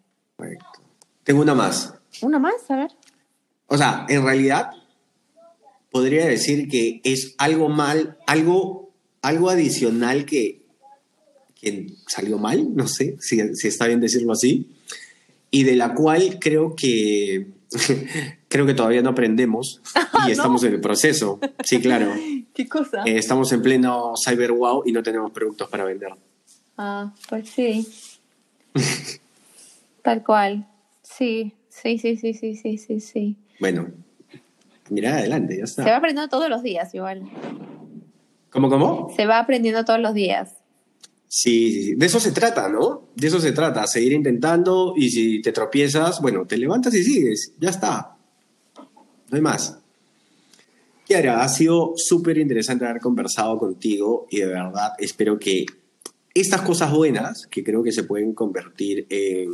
Tengo 1.23 1.41
una 1.41 1.55
más. 1.55 1.93
¿Una 2.21 2.39
más? 2.39 2.69
A 2.69 2.75
ver. 2.77 2.91
O 3.67 3.77
sea, 3.77 4.05
en 4.07 4.23
realidad 4.23 4.71
podría 5.91 6.25
decir 6.25 6.67
que 6.67 7.01
es 7.03 7.35
algo 7.37 7.69
mal, 7.69 8.17
algo, 8.25 8.91
algo 9.21 9.49
adicional 9.49 10.25
que, 10.25 10.63
que 11.55 11.87
salió 12.07 12.37
mal, 12.37 12.75
no 12.75 12.87
sé 12.87 13.15
si, 13.19 13.55
si, 13.55 13.67
está 13.67 13.87
bien 13.87 14.01
decirlo 14.01 14.33
así, 14.33 14.71
y 15.51 15.63
de 15.63 15.75
la 15.75 15.93
cual 15.93 16.39
creo 16.39 16.75
que 16.75 17.47
creo 18.53 18.67
que 18.67 18.75
todavía 18.75 19.01
no 19.01 19.09
aprendemos 19.09 19.81
y 20.27 20.31
estamos 20.31 20.63
en 20.63 20.73
el 20.73 20.79
proceso. 20.79 21.39
Sí, 21.63 21.81
claro. 21.81 22.13
¿Qué 22.53 22.69
cosa? 22.69 23.01
Eh, 23.03 23.17
estamos 23.17 23.51
en 23.51 23.63
pleno 23.63 24.13
cyber 24.15 24.51
wow 24.51 24.83
y 24.85 24.91
no 24.91 25.01
tenemos 25.01 25.31
productos 25.31 25.67
para 25.69 25.83
vender. 25.83 26.13
Ah, 26.77 27.11
pues 27.27 27.49
sí. 27.49 27.87
Tal 30.03 30.23
cual. 30.23 30.67
Sí, 31.01 31.53
sí, 31.67 31.97
sí, 31.97 32.15
sí, 32.15 32.35
sí, 32.35 32.55
sí, 32.55 32.77
sí, 32.77 32.99
sí. 32.99 33.35
Bueno, 33.59 33.87
mira 34.91 35.17
adelante, 35.17 35.57
ya 35.57 35.63
está. 35.63 35.83
Se 35.83 35.89
va 35.89 35.97
aprendiendo 35.97 36.29
todos 36.29 36.47
los 36.47 36.61
días 36.61 36.93
igual. 36.93 37.23
¿Cómo, 38.51 38.69
cómo? 38.69 39.11
Se 39.15 39.25
va 39.25 39.39
aprendiendo 39.39 39.83
todos 39.83 39.99
los 39.99 40.13
días. 40.13 40.57
Sí, 41.27 41.71
sí, 41.71 41.95
de 41.95 42.05
eso 42.05 42.19
se 42.19 42.31
trata, 42.31 42.69
¿no? 42.69 43.09
De 43.15 43.25
eso 43.25 43.39
se 43.39 43.51
trata, 43.51 43.87
seguir 43.87 44.13
intentando 44.13 44.93
y 44.95 45.09
si 45.09 45.41
te 45.41 45.51
tropiezas, 45.51 46.21
bueno, 46.21 46.45
te 46.45 46.57
levantas 46.57 46.93
y 46.93 47.03
sigues, 47.03 47.53
ya 47.59 47.71
está. 47.71 48.12
No 49.33 49.37
hay 49.37 49.41
más. 49.41 49.79
Kiara, 51.07 51.43
ha 51.43 51.49
sido 51.49 51.93
súper 51.95 52.37
interesante 52.37 52.85
haber 52.85 53.01
conversado 53.01 53.57
contigo 53.57 54.27
y 54.29 54.41
de 54.41 54.45
verdad 54.45 54.91
espero 54.99 55.39
que 55.39 55.65
estas 56.35 56.61
cosas 56.61 56.91
buenas, 56.91 57.47
que 57.47 57.63
creo 57.63 57.81
que 57.81 57.91
se 57.91 58.03
pueden 58.03 58.35
convertir 58.35 59.07
en, 59.09 59.49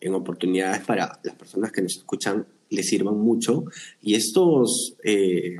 en 0.00 0.14
oportunidades 0.14 0.84
para 0.84 1.18
las 1.24 1.34
personas 1.34 1.72
que 1.72 1.82
nos 1.82 1.96
escuchan, 1.96 2.46
les 2.70 2.88
sirvan 2.88 3.18
mucho 3.18 3.64
y 4.00 4.14
estos... 4.14 4.94
Eh, 5.02 5.56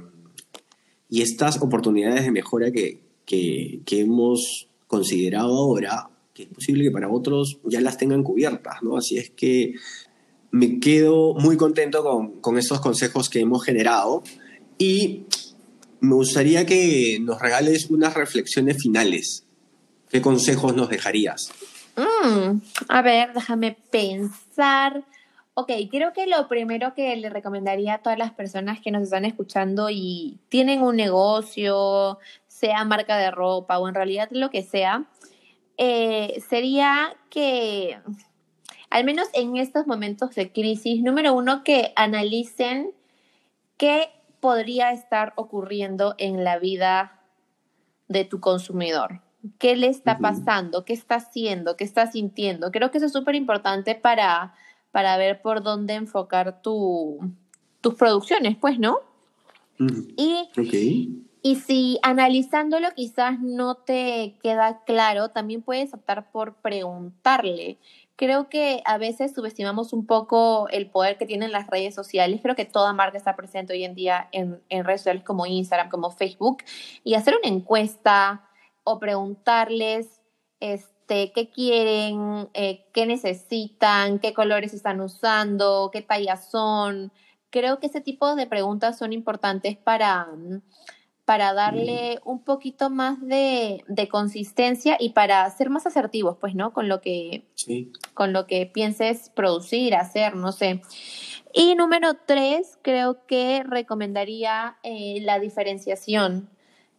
y 1.11 1.23
estas 1.23 1.61
oportunidades 1.61 2.25
de 2.25 2.31
mejora 2.31 2.71
que, 2.71 3.01
que, 3.27 3.81
que 3.85 4.01
hemos 4.01 4.69
considerado 4.87 5.57
ahora, 5.57 6.11
que 6.33 6.45
es 6.45 6.49
posible 6.49 6.85
que 6.85 6.91
para 6.93 7.11
otros 7.11 7.59
ya 7.65 7.81
las 7.81 7.99
tengan 7.99 8.23
cubiertas, 8.23 8.83
¿no? 8.83 8.97
Así 8.97 9.19
es 9.19 9.31
que 9.31 9.75
me 10.55 10.79
quedo 10.79 11.35
muy 11.35 11.57
contento 11.57 12.05
con, 12.05 12.40
con 12.40 12.59
estos 12.59 12.81
consejos 12.81 13.29
que 13.29 13.40
hemos 13.40 13.64
generado 13.64 14.23
y 14.79 15.25
me 15.99 16.14
gustaría 16.14 16.64
que 16.64 17.19
nos 17.21 17.43
regales 17.43 17.90
unas 17.90 18.14
reflexiones 18.14 18.81
finales. 18.81 19.45
¿Qué 20.11 20.23
consejos 20.23 20.77
nos 20.77 20.88
dejarías? 20.88 21.51
Mm, 21.97 22.61
a 22.87 23.03
ver, 23.03 23.33
déjame 23.35 23.77
pensar. 23.90 25.03
Ok, 25.55 25.73
creo 25.90 26.12
que 26.12 26.29
lo 26.29 26.47
primero 26.47 26.95
que 26.95 27.17
le 27.17 27.31
recomendaría 27.31 27.95
a 27.95 27.99
todas 27.99 28.19
las 28.19 28.33
personas 28.33 28.81
que 28.81 28.93
nos 28.93 29.03
están 29.03 29.25
escuchando 29.25 29.90
y 29.90 30.38
tienen 30.51 30.83
un 30.83 30.95
negocio, 30.95 32.21
sea 32.47 32.85
marca 32.85 33.19
de 33.19 33.33
ropa 33.33 33.81
o 33.81 33.88
en 33.88 33.95
realidad 33.97 34.29
lo 34.31 34.51
que 34.51 34.62
sea, 34.62 35.07
eh, 35.79 36.40
sería 36.49 37.17
que, 37.29 37.99
al 38.95 39.03
menos 39.03 39.27
en 39.33 39.57
estos 39.57 39.89
momentos 39.89 40.37
de 40.37 40.53
crisis, 40.53 41.03
número 41.03 41.35
uno, 41.35 41.65
que 41.65 41.93
analicen 41.97 42.93
qué 43.77 44.09
podría 44.39 44.93
estar 44.93 45.33
ocurriendo 45.35 46.15
en 46.17 46.45
la 46.45 46.61
vida 46.61 47.21
de 48.07 48.25
tu 48.25 48.39
consumidor. 48.39 49.21
¿Qué 49.59 49.75
le 49.75 49.89
está 49.89 50.19
pasando? 50.19 50.85
¿Qué 50.85 50.93
está 50.93 51.17
haciendo? 51.17 51.77
¿Qué 51.77 51.83
está 51.83 52.07
sintiendo? 52.07 52.71
Creo 52.71 52.93
que 52.93 52.99
eso 52.99 53.09
es 53.09 53.13
súper 53.13 53.35
importante 53.35 53.97
para, 53.97 54.55
para 54.93 55.17
ver 55.17 55.43
por 55.43 55.65
dónde 55.65 55.95
enfocar 55.95 56.63
tu, 56.63 57.19
tus 57.81 57.95
producciones, 57.95 58.57
pues, 58.57 58.79
¿no? 58.79 59.01
Y 60.17 60.49
y 61.47 61.57
si 61.57 61.99
analizándolo 62.01 62.89
quizás 62.97 63.39
no 63.39 63.75
te 63.75 64.35
queda 64.43 64.83
claro, 64.87 65.29
también 65.29 65.61
puedes 65.61 65.93
optar 65.93 66.33
por 66.33 66.55
preguntarle. 66.55 67.77
Creo 68.16 68.48
que 68.48 68.81
a 68.85 68.96
veces 68.96 69.35
subestimamos 69.35 69.92
un 69.92 70.07
poco 70.07 70.68
el 70.68 70.88
poder 70.88 71.18
que 71.18 71.27
tienen 71.27 71.50
las 71.50 71.66
redes 71.66 71.96
sociales. 71.96 72.40
Creo 72.42 72.55
que 72.55 72.64
toda 72.64 72.92
marca 72.92 73.18
está 73.18 73.35
presente 73.35 73.72
hoy 73.72 73.83
en 73.85 73.94
día 73.94 74.29
en, 74.31 74.62
redes 74.70 75.00
sociales 75.00 75.24
como 75.24 75.46
Instagram, 75.46 75.90
como 75.90 76.11
Facebook. 76.12 76.59
Y 77.03 77.14
hacer 77.14 77.35
una 77.42 77.53
encuesta 77.53 78.48
o 78.85 79.00
preguntarles 79.00 80.20
este, 80.61 81.33
qué 81.33 81.50
quieren, 81.50 82.48
eh, 82.55 82.87
qué 82.92 83.07
necesitan, 83.07 84.20
qué 84.20 84.33
colores 84.33 84.74
están 84.74 85.00
usando, 85.00 85.90
qué 85.92 86.00
tallas 86.00 86.48
son. 86.48 87.12
Creo 87.50 87.81
que 87.81 87.88
ese 87.88 88.00
tipo 88.00 88.37
de 88.37 88.46
preguntas 88.46 88.96
son 88.96 89.12
importantes 89.12 89.77
para 89.77 90.29
para 91.25 91.55
darle 91.55 92.21
un 92.25 92.41
poquito 92.41 92.91
más 92.91 93.21
de, 93.21 93.83
consistencia 94.11 94.97
y 95.01 95.11
para 95.11 95.49
ser 95.51 95.71
más 95.71 95.87
asertivos, 95.87 96.37
pues, 96.39 96.55
¿no? 96.55 96.73
Con 96.73 96.89
lo 96.89 97.01
que, 97.01 97.45
con 98.13 98.33
lo 98.33 98.47
que 98.47 98.67
pienses 98.67 99.31
producir, 99.31 99.95
hacer, 99.95 100.37
no 100.37 100.53
sé. 100.53 100.83
Y 101.55 101.75
número 101.77 102.15
tres, 102.27 102.79
creo 102.83 103.27
que 103.27 103.63
recomendaría 103.67 104.77
eh, 104.83 105.21
la 105.23 105.39
diferenciación. 105.39 106.51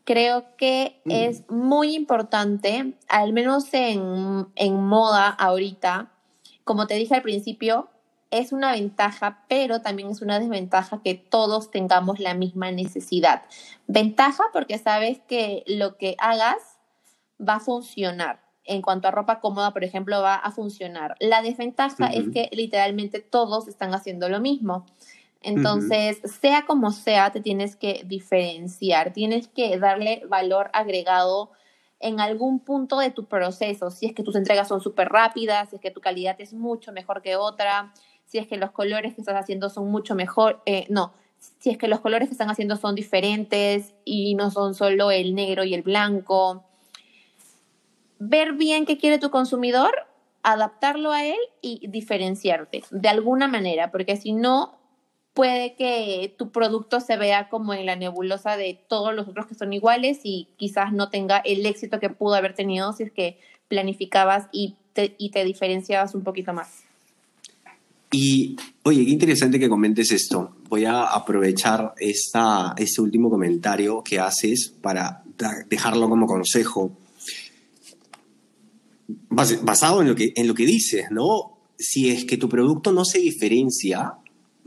Creo 0.06 0.56
que 0.58 1.02
mm. 1.06 1.12
es 1.12 1.50
muy 1.50 1.94
importante, 1.94 2.94
al 3.08 3.32
menos 3.32 3.74
en, 3.74 4.48
en 4.56 4.76
moda 4.76 5.30
ahorita, 5.30 6.12
como 6.64 6.88
te 6.88 6.96
dije 6.96 7.14
al 7.14 7.22
principio, 7.22 7.90
es 8.32 8.52
una 8.52 8.72
ventaja, 8.72 9.44
pero 9.48 9.82
también 9.82 10.10
es 10.10 10.22
una 10.22 10.40
desventaja 10.40 11.02
que 11.04 11.16
todos 11.16 11.72
tengamos 11.72 12.20
la 12.20 12.34
misma 12.34 12.72
necesidad. 12.72 13.44
Ventaja 13.88 14.44
porque 14.52 14.78
sabes 14.78 15.20
que 15.28 15.64
lo 15.68 15.98
que 15.98 16.16
hagas 16.18 16.78
va 17.40 17.56
a 17.56 17.60
funcionar. 17.60 18.42
En 18.64 18.82
cuanto 18.82 19.08
a 19.08 19.12
ropa 19.12 19.40
cómoda, 19.40 19.72
por 19.72 19.84
ejemplo, 19.84 20.22
va 20.22 20.36
a 20.36 20.52
funcionar. 20.52 21.16
La 21.20 21.44
desventaja 21.44 22.08
es 22.08 22.30
que 22.30 22.50
literalmente 22.52 23.20
todos 23.20 23.68
están 23.68 23.94
haciendo 23.94 24.28
lo 24.28 24.40
mismo. 24.40 24.86
Entonces, 25.42 26.20
sea 26.42 26.66
como 26.66 26.90
sea, 26.90 27.32
te 27.32 27.40
tienes 27.42 27.76
que 27.76 28.02
diferenciar, 28.06 29.14
tienes 29.14 29.48
que 29.48 29.78
darle 29.78 30.24
valor 30.28 30.72
agregado 30.74 31.52
en 32.00 32.20
algún 32.20 32.60
punto 32.60 33.00
de 33.00 33.12
tu 33.12 33.26
proceso, 33.26 33.90
si 33.90 34.08
es 34.08 34.14
que 34.14 34.24
tus 34.24 34.36
entregas 34.36 34.68
son 34.68 34.82
súper 34.82 35.10
rápidas, 35.10 35.70
si 35.70 35.78
es 35.78 35.82
que 35.82 35.92
tu 35.92 36.02
calidad 36.02 36.36
es 36.40 36.54
mucho 36.54 36.92
mejor 36.92 37.22
que 37.22 37.36
otra, 37.36 37.94
si 38.26 38.38
es 38.38 38.48
que 38.48 38.58
los 38.58 38.72
colores 38.72 39.16
que 39.16 39.22
estás 39.22 39.36
haciendo 39.36 39.70
son 39.70 39.90
mucho 39.92 40.16
mejor, 40.16 40.62
eh, 40.66 40.86
no, 40.90 41.14
si 41.60 41.70
es 41.70 41.78
que 41.78 41.88
los 41.88 42.00
colores 42.00 42.28
que 42.28 42.34
están 42.34 42.50
haciendo 42.50 42.76
son 42.76 42.96
diferentes 42.96 43.94
y 44.04 44.36
no 44.36 44.52
son 44.52 44.74
solo 44.74 45.12
el 45.12 45.36
negro 45.36 45.64
y 45.64 45.74
el 45.74 45.82
blanco. 45.82 46.64
Ver 48.20 48.54
bien 48.54 48.86
qué 48.86 48.98
quiere 48.98 49.20
tu 49.20 49.30
consumidor, 49.30 49.94
adaptarlo 50.44 51.12
a 51.12 51.26
él 51.26 51.38
y 51.62 51.88
diferenciarte 51.88 52.84
de 52.92 53.10
alguna 53.10 53.48
manera, 53.48 53.92
porque 53.92 54.16
si 54.16 54.32
no, 54.32 54.78
puede 55.34 55.76
que 55.76 56.34
tu 56.38 56.52
producto 56.52 57.02
se 57.02 57.18
vea 57.18 57.50
como 57.50 57.74
en 57.74 57.86
la 57.86 57.98
nebulosa 57.98 58.56
de 58.56 58.80
todos 58.88 59.14
los 59.14 59.28
otros 59.28 59.48
que 59.48 59.56
son 59.56 59.74
iguales 59.74 60.22
y 60.24 60.48
quizás 60.56 60.94
no 60.94 61.10
tenga 61.10 61.40
el 61.40 61.66
éxito 61.66 62.00
que 62.00 62.10
pudo 62.10 62.36
haber 62.36 62.56
tenido 62.56 62.94
si 62.94 63.04
es 63.04 63.12
que 63.12 63.38
planificabas 63.68 64.48
y 64.54 64.76
te, 64.94 65.14
y 65.18 65.32
te 65.32 65.44
diferenciabas 65.44 66.16
un 66.16 66.24
poquito 66.24 66.54
más. 66.54 66.86
Y, 68.15 68.56
oye, 68.84 69.04
qué 69.04 69.12
interesante 69.12 69.60
que 69.60 69.67
comentes 69.67 70.10
esto. 70.10 70.56
Voy 70.69 70.86
a 70.86 71.04
aprovechar 71.04 71.93
esta, 71.99 72.73
este 72.78 73.01
último 73.01 73.30
comentario 73.30 74.01
que 74.01 74.19
haces 74.19 74.73
para 74.82 75.21
dejarlo 75.67 76.08
como 76.08 76.25
consejo. 76.25 76.97
Basado 79.30 80.01
en 80.01 80.08
lo 80.08 80.15
que, 80.15 80.32
en 80.34 80.47
lo 80.47 80.54
que 80.54 80.65
dices, 80.65 81.08
¿no? 81.12 81.58
Si 81.78 82.10
es 82.10 82.23
que 82.23 82.38
tu 82.38 82.47
producto 82.47 82.93
no 82.93 83.04
se 83.04 83.19
diferencia, 83.19 84.13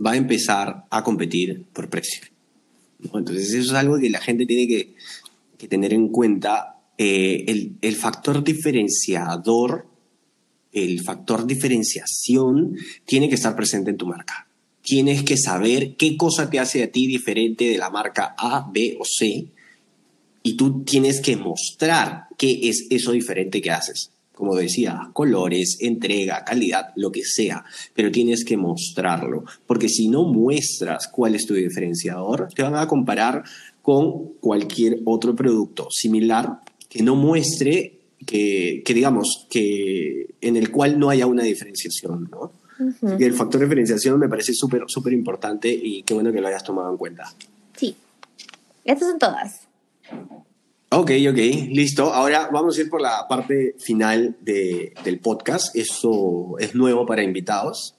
va 0.04 0.11
a 0.11 0.16
empezar 0.16 0.84
a 0.90 1.02
competir 1.02 1.64
por 1.72 1.88
precio. 1.88 2.26
Entonces, 3.02 3.54
eso 3.54 3.72
es 3.72 3.78
algo 3.78 3.98
que 3.98 4.11
la 4.11 4.20
gente 4.20 4.44
tiene 4.44 4.68
que, 4.68 4.94
que 5.56 5.68
tener 5.68 5.94
en 5.94 6.08
cuenta. 6.08 6.82
Eh, 6.98 7.46
el, 7.48 7.76
el 7.80 7.96
factor 7.96 8.44
diferenciador 8.44 9.88
el 10.85 11.03
factor 11.03 11.47
diferenciación 11.47 12.77
tiene 13.05 13.29
que 13.29 13.35
estar 13.35 13.55
presente 13.57 13.91
en 13.91 13.97
tu 13.97 14.07
marca. 14.07 14.49
Tienes 14.83 15.23
que 15.23 15.37
saber 15.37 15.97
qué 15.97 16.17
cosa 16.17 16.49
te 16.49 16.59
hace 16.59 16.83
a 16.83 16.91
ti 16.91 17.07
diferente 17.07 17.69
de 17.69 17.79
la 17.79 17.91
marca 17.91 18.35
A, 18.38 18.71
B 18.73 18.97
o 18.99 19.05
C 19.05 19.49
y 20.43 20.57
tú 20.57 20.83
tienes 20.83 21.21
que 21.21 21.37
mostrar 21.37 22.25
qué 22.38 22.61
es 22.69 22.87
eso 22.91 23.12
diferente 23.12 23.61
que 23.61 23.71
haces. 23.71 24.12
Como 24.33 24.55
decía, 24.55 25.11
colores, 25.12 25.79
entrega, 25.81 26.45
calidad, 26.45 26.93
lo 26.95 27.11
que 27.11 27.25
sea, 27.25 27.64
pero 27.93 28.12
tienes 28.12 28.45
que 28.45 28.57
mostrarlo, 28.57 29.45
porque 29.67 29.88
si 29.88 30.09
no 30.09 30.25
muestras 30.25 31.09
cuál 31.09 31.35
es 31.35 31.45
tu 31.45 31.55
diferenciador, 31.55 32.49
te 32.55 32.62
van 32.62 32.77
a 32.77 32.87
comparar 32.87 33.43
con 33.83 34.35
cualquier 34.41 35.01
otro 35.05 35.35
producto 35.35 35.91
similar 35.91 36.61
que 36.88 37.03
no 37.03 37.17
muestre 37.17 37.97
que, 38.26 38.83
digamos, 38.87 39.46
que 39.50 40.35
en 40.40 40.57
el 40.57 40.70
cual 40.70 40.98
no 40.98 41.11
haya 41.11 41.26
una 41.26 41.42
diferenciación, 41.42 42.28
¿no? 42.31 42.52
el 43.18 43.35
factor 43.35 43.59
de 43.59 43.66
diferenciación 43.66 44.20
me 44.20 44.28
parece 44.28 44.54
súper, 44.54 44.85
súper 44.87 45.12
importante 45.12 45.68
y 45.68 46.04
qué 46.04 46.14
bueno 46.14 46.33
que 46.33 46.40
lo 46.40 46.46
hayas 46.46 46.62
tomado 46.62 46.88
en 46.90 46.96
cuenta. 46.96 47.33
Sí. 47.76 47.96
Estas 48.85 49.09
son 49.09 49.18
todas. 49.18 49.68
Ok, 50.90 51.11
ok, 51.28 51.37
listo. 51.70 52.14
Ahora 52.14 52.48
vamos 52.52 52.78
a 52.78 52.81
ir 52.81 52.88
por 52.88 53.02
la 53.02 53.26
parte 53.28 53.74
final 53.78 54.37
de, 54.40 54.94
del 55.04 55.18
podcast. 55.18 55.74
Eso 55.76 56.57
es 56.59 56.74
nuevo 56.74 57.04
para 57.04 57.22
invitados. 57.22 57.96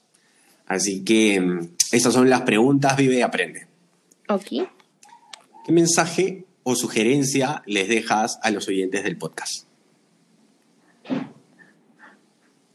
Así 0.65 1.03
que 1.03 1.39
mm, 1.39 1.69
estas 1.91 2.13
son 2.13 2.29
las 2.29 2.41
preguntas, 2.41 2.95
vive 2.97 3.17
y 3.17 3.21
aprende. 3.21 3.67
Ok. 4.27 4.67
¿Qué 5.65 5.71
mensaje 5.71 6.45
o 6.63 6.75
sugerencia 6.75 7.61
les 7.65 7.89
dejas 7.89 8.39
a 8.41 8.49
los 8.49 8.67
oyentes 8.67 9.03
del 9.03 9.17
podcast? 9.17 9.68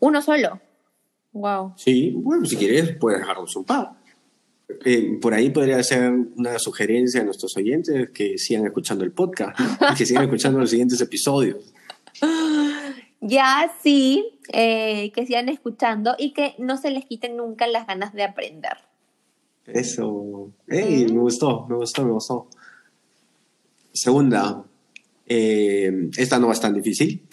Uno 0.05 0.21
solo. 0.21 0.61
Wow. 1.33 1.73
Sí, 1.77 2.13
bueno, 2.15 2.45
si 2.45 2.57
quieres, 2.57 2.95
puedes 3.01 3.21
dejarnos 3.21 3.57
un 3.57 3.65
par. 3.65 3.93
Eh, 4.85 5.19
por 5.19 5.33
ahí 5.33 5.49
podría 5.49 5.83
ser 5.83 6.13
una 6.37 6.59
sugerencia 6.59 7.23
a 7.23 7.25
nuestros 7.25 7.57
oyentes 7.57 8.11
que 8.11 8.37
sigan 8.37 8.67
escuchando 8.67 9.03
el 9.03 9.13
podcast 9.13 9.59
y 9.59 9.95
que 9.95 10.05
sigan 10.05 10.25
escuchando 10.25 10.59
los 10.59 10.69
siguientes 10.71 11.01
episodios. 11.01 11.73
Ya, 13.27 13.75
sí, 13.83 14.39
eh, 14.53 15.11
que 15.15 15.25
sigan 15.25 15.49
escuchando 15.49 16.15
y 16.19 16.35
que 16.35 16.55
no 16.59 16.77
se 16.77 16.91
les 16.91 17.07
quiten 17.07 17.39
nunca 17.39 17.67
las 17.67 17.87
ganas 17.87 18.13
de 18.13 18.23
aprender. 18.23 18.77
Eso. 19.65 20.51
Hey, 20.69 21.07
me 21.11 21.21
gustó, 21.21 21.67
me 21.67 21.77
gustó, 21.77 22.05
me 22.05 22.13
gustó. 22.13 22.49
Segunda, 23.95 24.63
eh, 25.27 26.11
esta 26.19 26.39
no 26.39 26.49
va 26.49 26.53
a 26.53 26.57
estar 26.57 26.71
difícil 26.75 27.27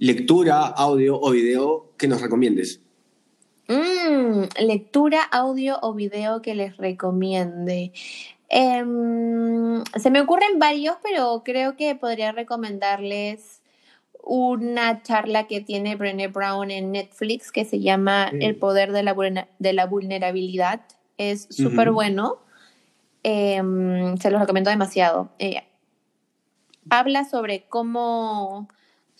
lectura, 0.00 0.66
audio 0.66 1.20
o 1.20 1.30
video 1.30 1.92
que 1.96 2.08
nos 2.08 2.20
recomiendes. 2.20 2.80
Mm, 3.68 4.44
lectura, 4.66 5.22
audio 5.22 5.78
o 5.82 5.94
video 5.94 6.42
que 6.42 6.54
les 6.54 6.76
recomiende. 6.78 7.92
Em, 8.48 9.84
se 10.00 10.10
me 10.10 10.22
ocurren 10.22 10.58
varios, 10.58 10.96
pero 11.02 11.42
creo 11.44 11.76
que 11.76 11.94
podría 11.94 12.32
recomendarles 12.32 13.60
una 14.24 15.02
charla 15.02 15.46
que 15.46 15.60
tiene 15.60 15.96
Brené 15.96 16.28
Brown 16.28 16.70
en 16.70 16.92
Netflix 16.92 17.52
que 17.52 17.64
se 17.64 17.80
llama 17.80 18.30
El 18.32 18.56
poder 18.56 18.92
de 18.92 19.02
la, 19.02 19.48
de 19.58 19.72
la 19.72 19.86
vulnerabilidad. 19.86 20.80
Es 21.18 21.46
súper 21.50 21.90
bueno. 21.92 22.38
Em, 23.22 24.16
se 24.16 24.30
los 24.30 24.40
recomiendo 24.40 24.70
demasiado. 24.70 25.30
Eh, 25.38 25.62
habla 26.88 27.24
sobre 27.24 27.66
cómo 27.68 28.66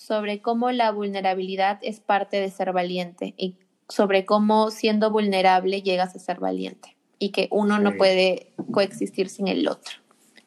sobre 0.01 0.41
cómo 0.41 0.71
la 0.73 0.93
vulnerabilidad 0.93 1.79
es 1.83 2.01
parte 2.01 2.41
de 2.41 2.51
ser 2.51 2.73
valiente 2.73 3.35
y 3.37 3.57
sobre 3.87 4.25
cómo 4.25 4.71
siendo 4.71 5.11
vulnerable 5.11 5.83
llegas 5.83 6.17
a 6.17 6.19
ser 6.19 6.41
valiente 6.41 6.97
y 7.19 7.33
que 7.33 7.49
uno 7.51 7.79
no 7.79 7.93
puede 7.99 8.51
coexistir 8.73 9.29
sin 9.29 9.47
el 9.47 9.69
otro. 9.69 9.97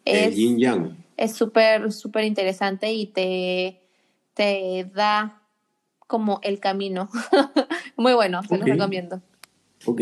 Es, 0.06 0.36
yin 0.36 0.58
yang. 0.58 0.98
Es 1.18 1.36
súper, 1.36 1.92
súper 1.92 2.24
interesante 2.24 2.94
y 2.94 3.06
te, 3.06 3.80
te 4.34 4.90
da 4.92 5.44
como 6.08 6.40
el 6.42 6.60
camino. 6.60 7.10
Muy 7.96 8.14
bueno, 8.14 8.42
se 8.42 8.58
lo 8.58 8.66
recomiendo. 8.66 9.22
Ok, 9.86 10.02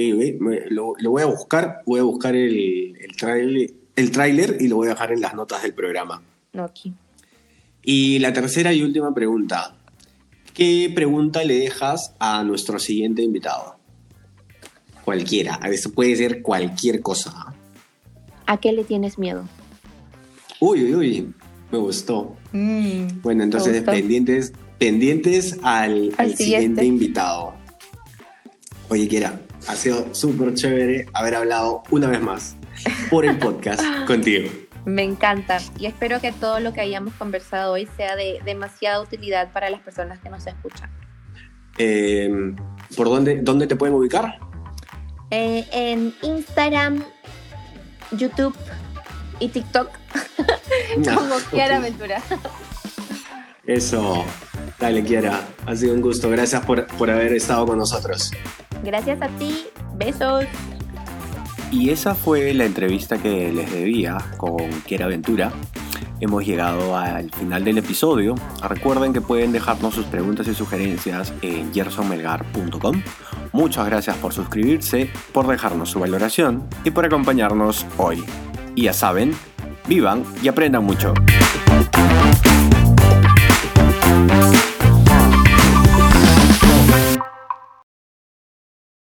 lo, 0.70 0.94
lo, 0.98 1.12
voy 1.12 1.24
a 1.24 1.26
buscar, 1.26 1.82
voy 1.86 2.00
a 2.00 2.04
buscar 2.04 2.38
el, 2.38 2.96
el, 2.96 3.18
trailer, 3.18 3.70
el 3.98 4.12
tráiler 4.12 4.58
y 4.62 4.70
lo 4.70 4.78
voy 4.78 4.88
a 4.88 4.92
dejar 4.92 5.12
en 5.12 5.20
las 5.20 5.34
notas 5.34 5.62
del 5.62 5.74
programa. 5.74 6.24
Ok. 6.58 6.94
Y 7.84 8.20
la 8.20 8.34
tercera 8.34 8.74
y 8.74 8.84
última 8.84 9.13
pregunta. 9.13 9.76
¿Qué 10.54 10.91
pregunta 10.94 11.44
le 11.44 11.58
dejas 11.58 12.13
a 12.20 12.44
nuestro 12.44 12.78
siguiente 12.78 13.22
invitado? 13.22 13.78
Cualquiera, 15.04 15.56
a 15.56 15.70
veces 15.70 15.91
puede 15.91 16.15
ser 16.15 16.41
cualquier 16.41 17.02
cosa. 17.02 17.56
¿A 18.46 18.58
qué 18.58 18.72
le 18.72 18.84
tienes 18.84 19.17
miedo? 19.17 19.48
Uy, 20.60 20.84
uy, 20.84 20.96
uy, 20.96 21.34
me 21.72 21.78
gustó. 21.78 22.36
Mm, 22.52 23.22
bueno, 23.24 23.44
entonces 23.44 23.82
pendientes, 23.82 24.54
pendientes 24.78 25.58
al, 25.63 26.13
siguiente. 26.36 26.86
invitado. 26.86 27.54
Oye, 28.89 29.08
Kiera, 29.08 29.41
ha 29.67 29.76
sido 29.76 30.13
súper 30.13 30.54
chévere 30.54 31.08
haber 31.13 31.36
hablado 31.36 31.82
una 31.91 32.08
vez 32.08 32.22
más 32.22 32.56
por 33.10 33.26
el 33.26 33.38
podcast 33.38 33.82
contigo. 34.06 34.50
Me 34.86 35.04
encanta 35.04 35.60
y 35.78 35.86
espero 35.86 36.20
que 36.20 36.32
todo 36.32 36.60
lo 36.60 36.74
que 36.74 36.82
hayamos 36.82 37.13
conversado 37.13 37.74
hoy 37.74 37.88
sea 37.98 38.15
de 38.15 38.41
demasiada 38.44 39.02
utilidad 39.02 39.52
para 39.52 39.70
las 39.70 39.82
personas 39.82 40.20
que 40.20 40.30
nos 40.30 40.48
escuchan. 40.48 40.89
Em, 41.78 42.56
¿Por 42.96 43.08
dónde, 43.08 43.41
dónde 43.41 43.67
te 43.67 43.76
pueden 43.76 43.96
ubicar? 43.96 44.39
Eh, 45.30 45.65
en 45.72 46.13
Instagram, 46.24 47.04
YouTube 48.12 48.56
y 49.39 49.50
TikTok 49.50 49.89
como 51.15 51.36
Kiara 51.52 51.78
Aventura. 51.78 52.22
Eso, 53.65 54.26
dale 54.80 55.04
Kiara, 55.04 55.48
ha 55.65 55.76
sido 55.76 55.94
un 55.94 56.02
gusto. 56.02 56.30
Gracias 56.30 56.65
por, 56.65 56.88
por 56.88 57.10
haber 57.10 57.34
estado 57.34 57.65
con 57.67 57.78
nosotros. 57.78 58.32
Gracias 58.84 59.22
a 59.22 59.28
ti, 59.38 59.67
besos. 59.96 60.46
Y 61.72 61.90
esa 61.90 62.16
fue 62.16 62.54
la 62.54 62.66
entrevista 62.66 63.18
que 63.18 63.52
les 63.52 63.72
debía 63.72 64.18
con 64.38 64.58
Kiera 64.86 65.06
Aventura. 65.06 65.52
Hemos 66.20 66.46
llegado 66.46 66.98
al 66.98 67.32
final 67.32 67.64
del 67.64 67.78
episodio. 67.78 68.36
Recuerden 68.68 69.14
que 69.14 69.22
pueden 69.22 69.54
dejarnos 69.54 69.96
sus 69.96 70.06
preguntas 70.06 70.48
y 70.48 70.54
sugerencias 70.54 71.34
en 71.42 71.74
gersonmelgar.com. 71.74 73.02
Muchas 73.54 73.86
gracias 73.88 74.18
por 74.18 74.34
suscribirse, 74.34 75.10
por 75.34 75.48
dejarnos 75.48 75.90
su 75.90 76.00
valoración 76.00 76.68
y 76.84 76.92
por 76.92 77.06
acompañarnos 77.06 77.86
hoy. 77.98 78.24
Y 78.76 78.84
ya 78.84 78.94
saben, 78.94 79.34
vivan 79.88 80.24
y 80.44 80.50
aprendan 80.50 80.84
mucho. 80.84 81.14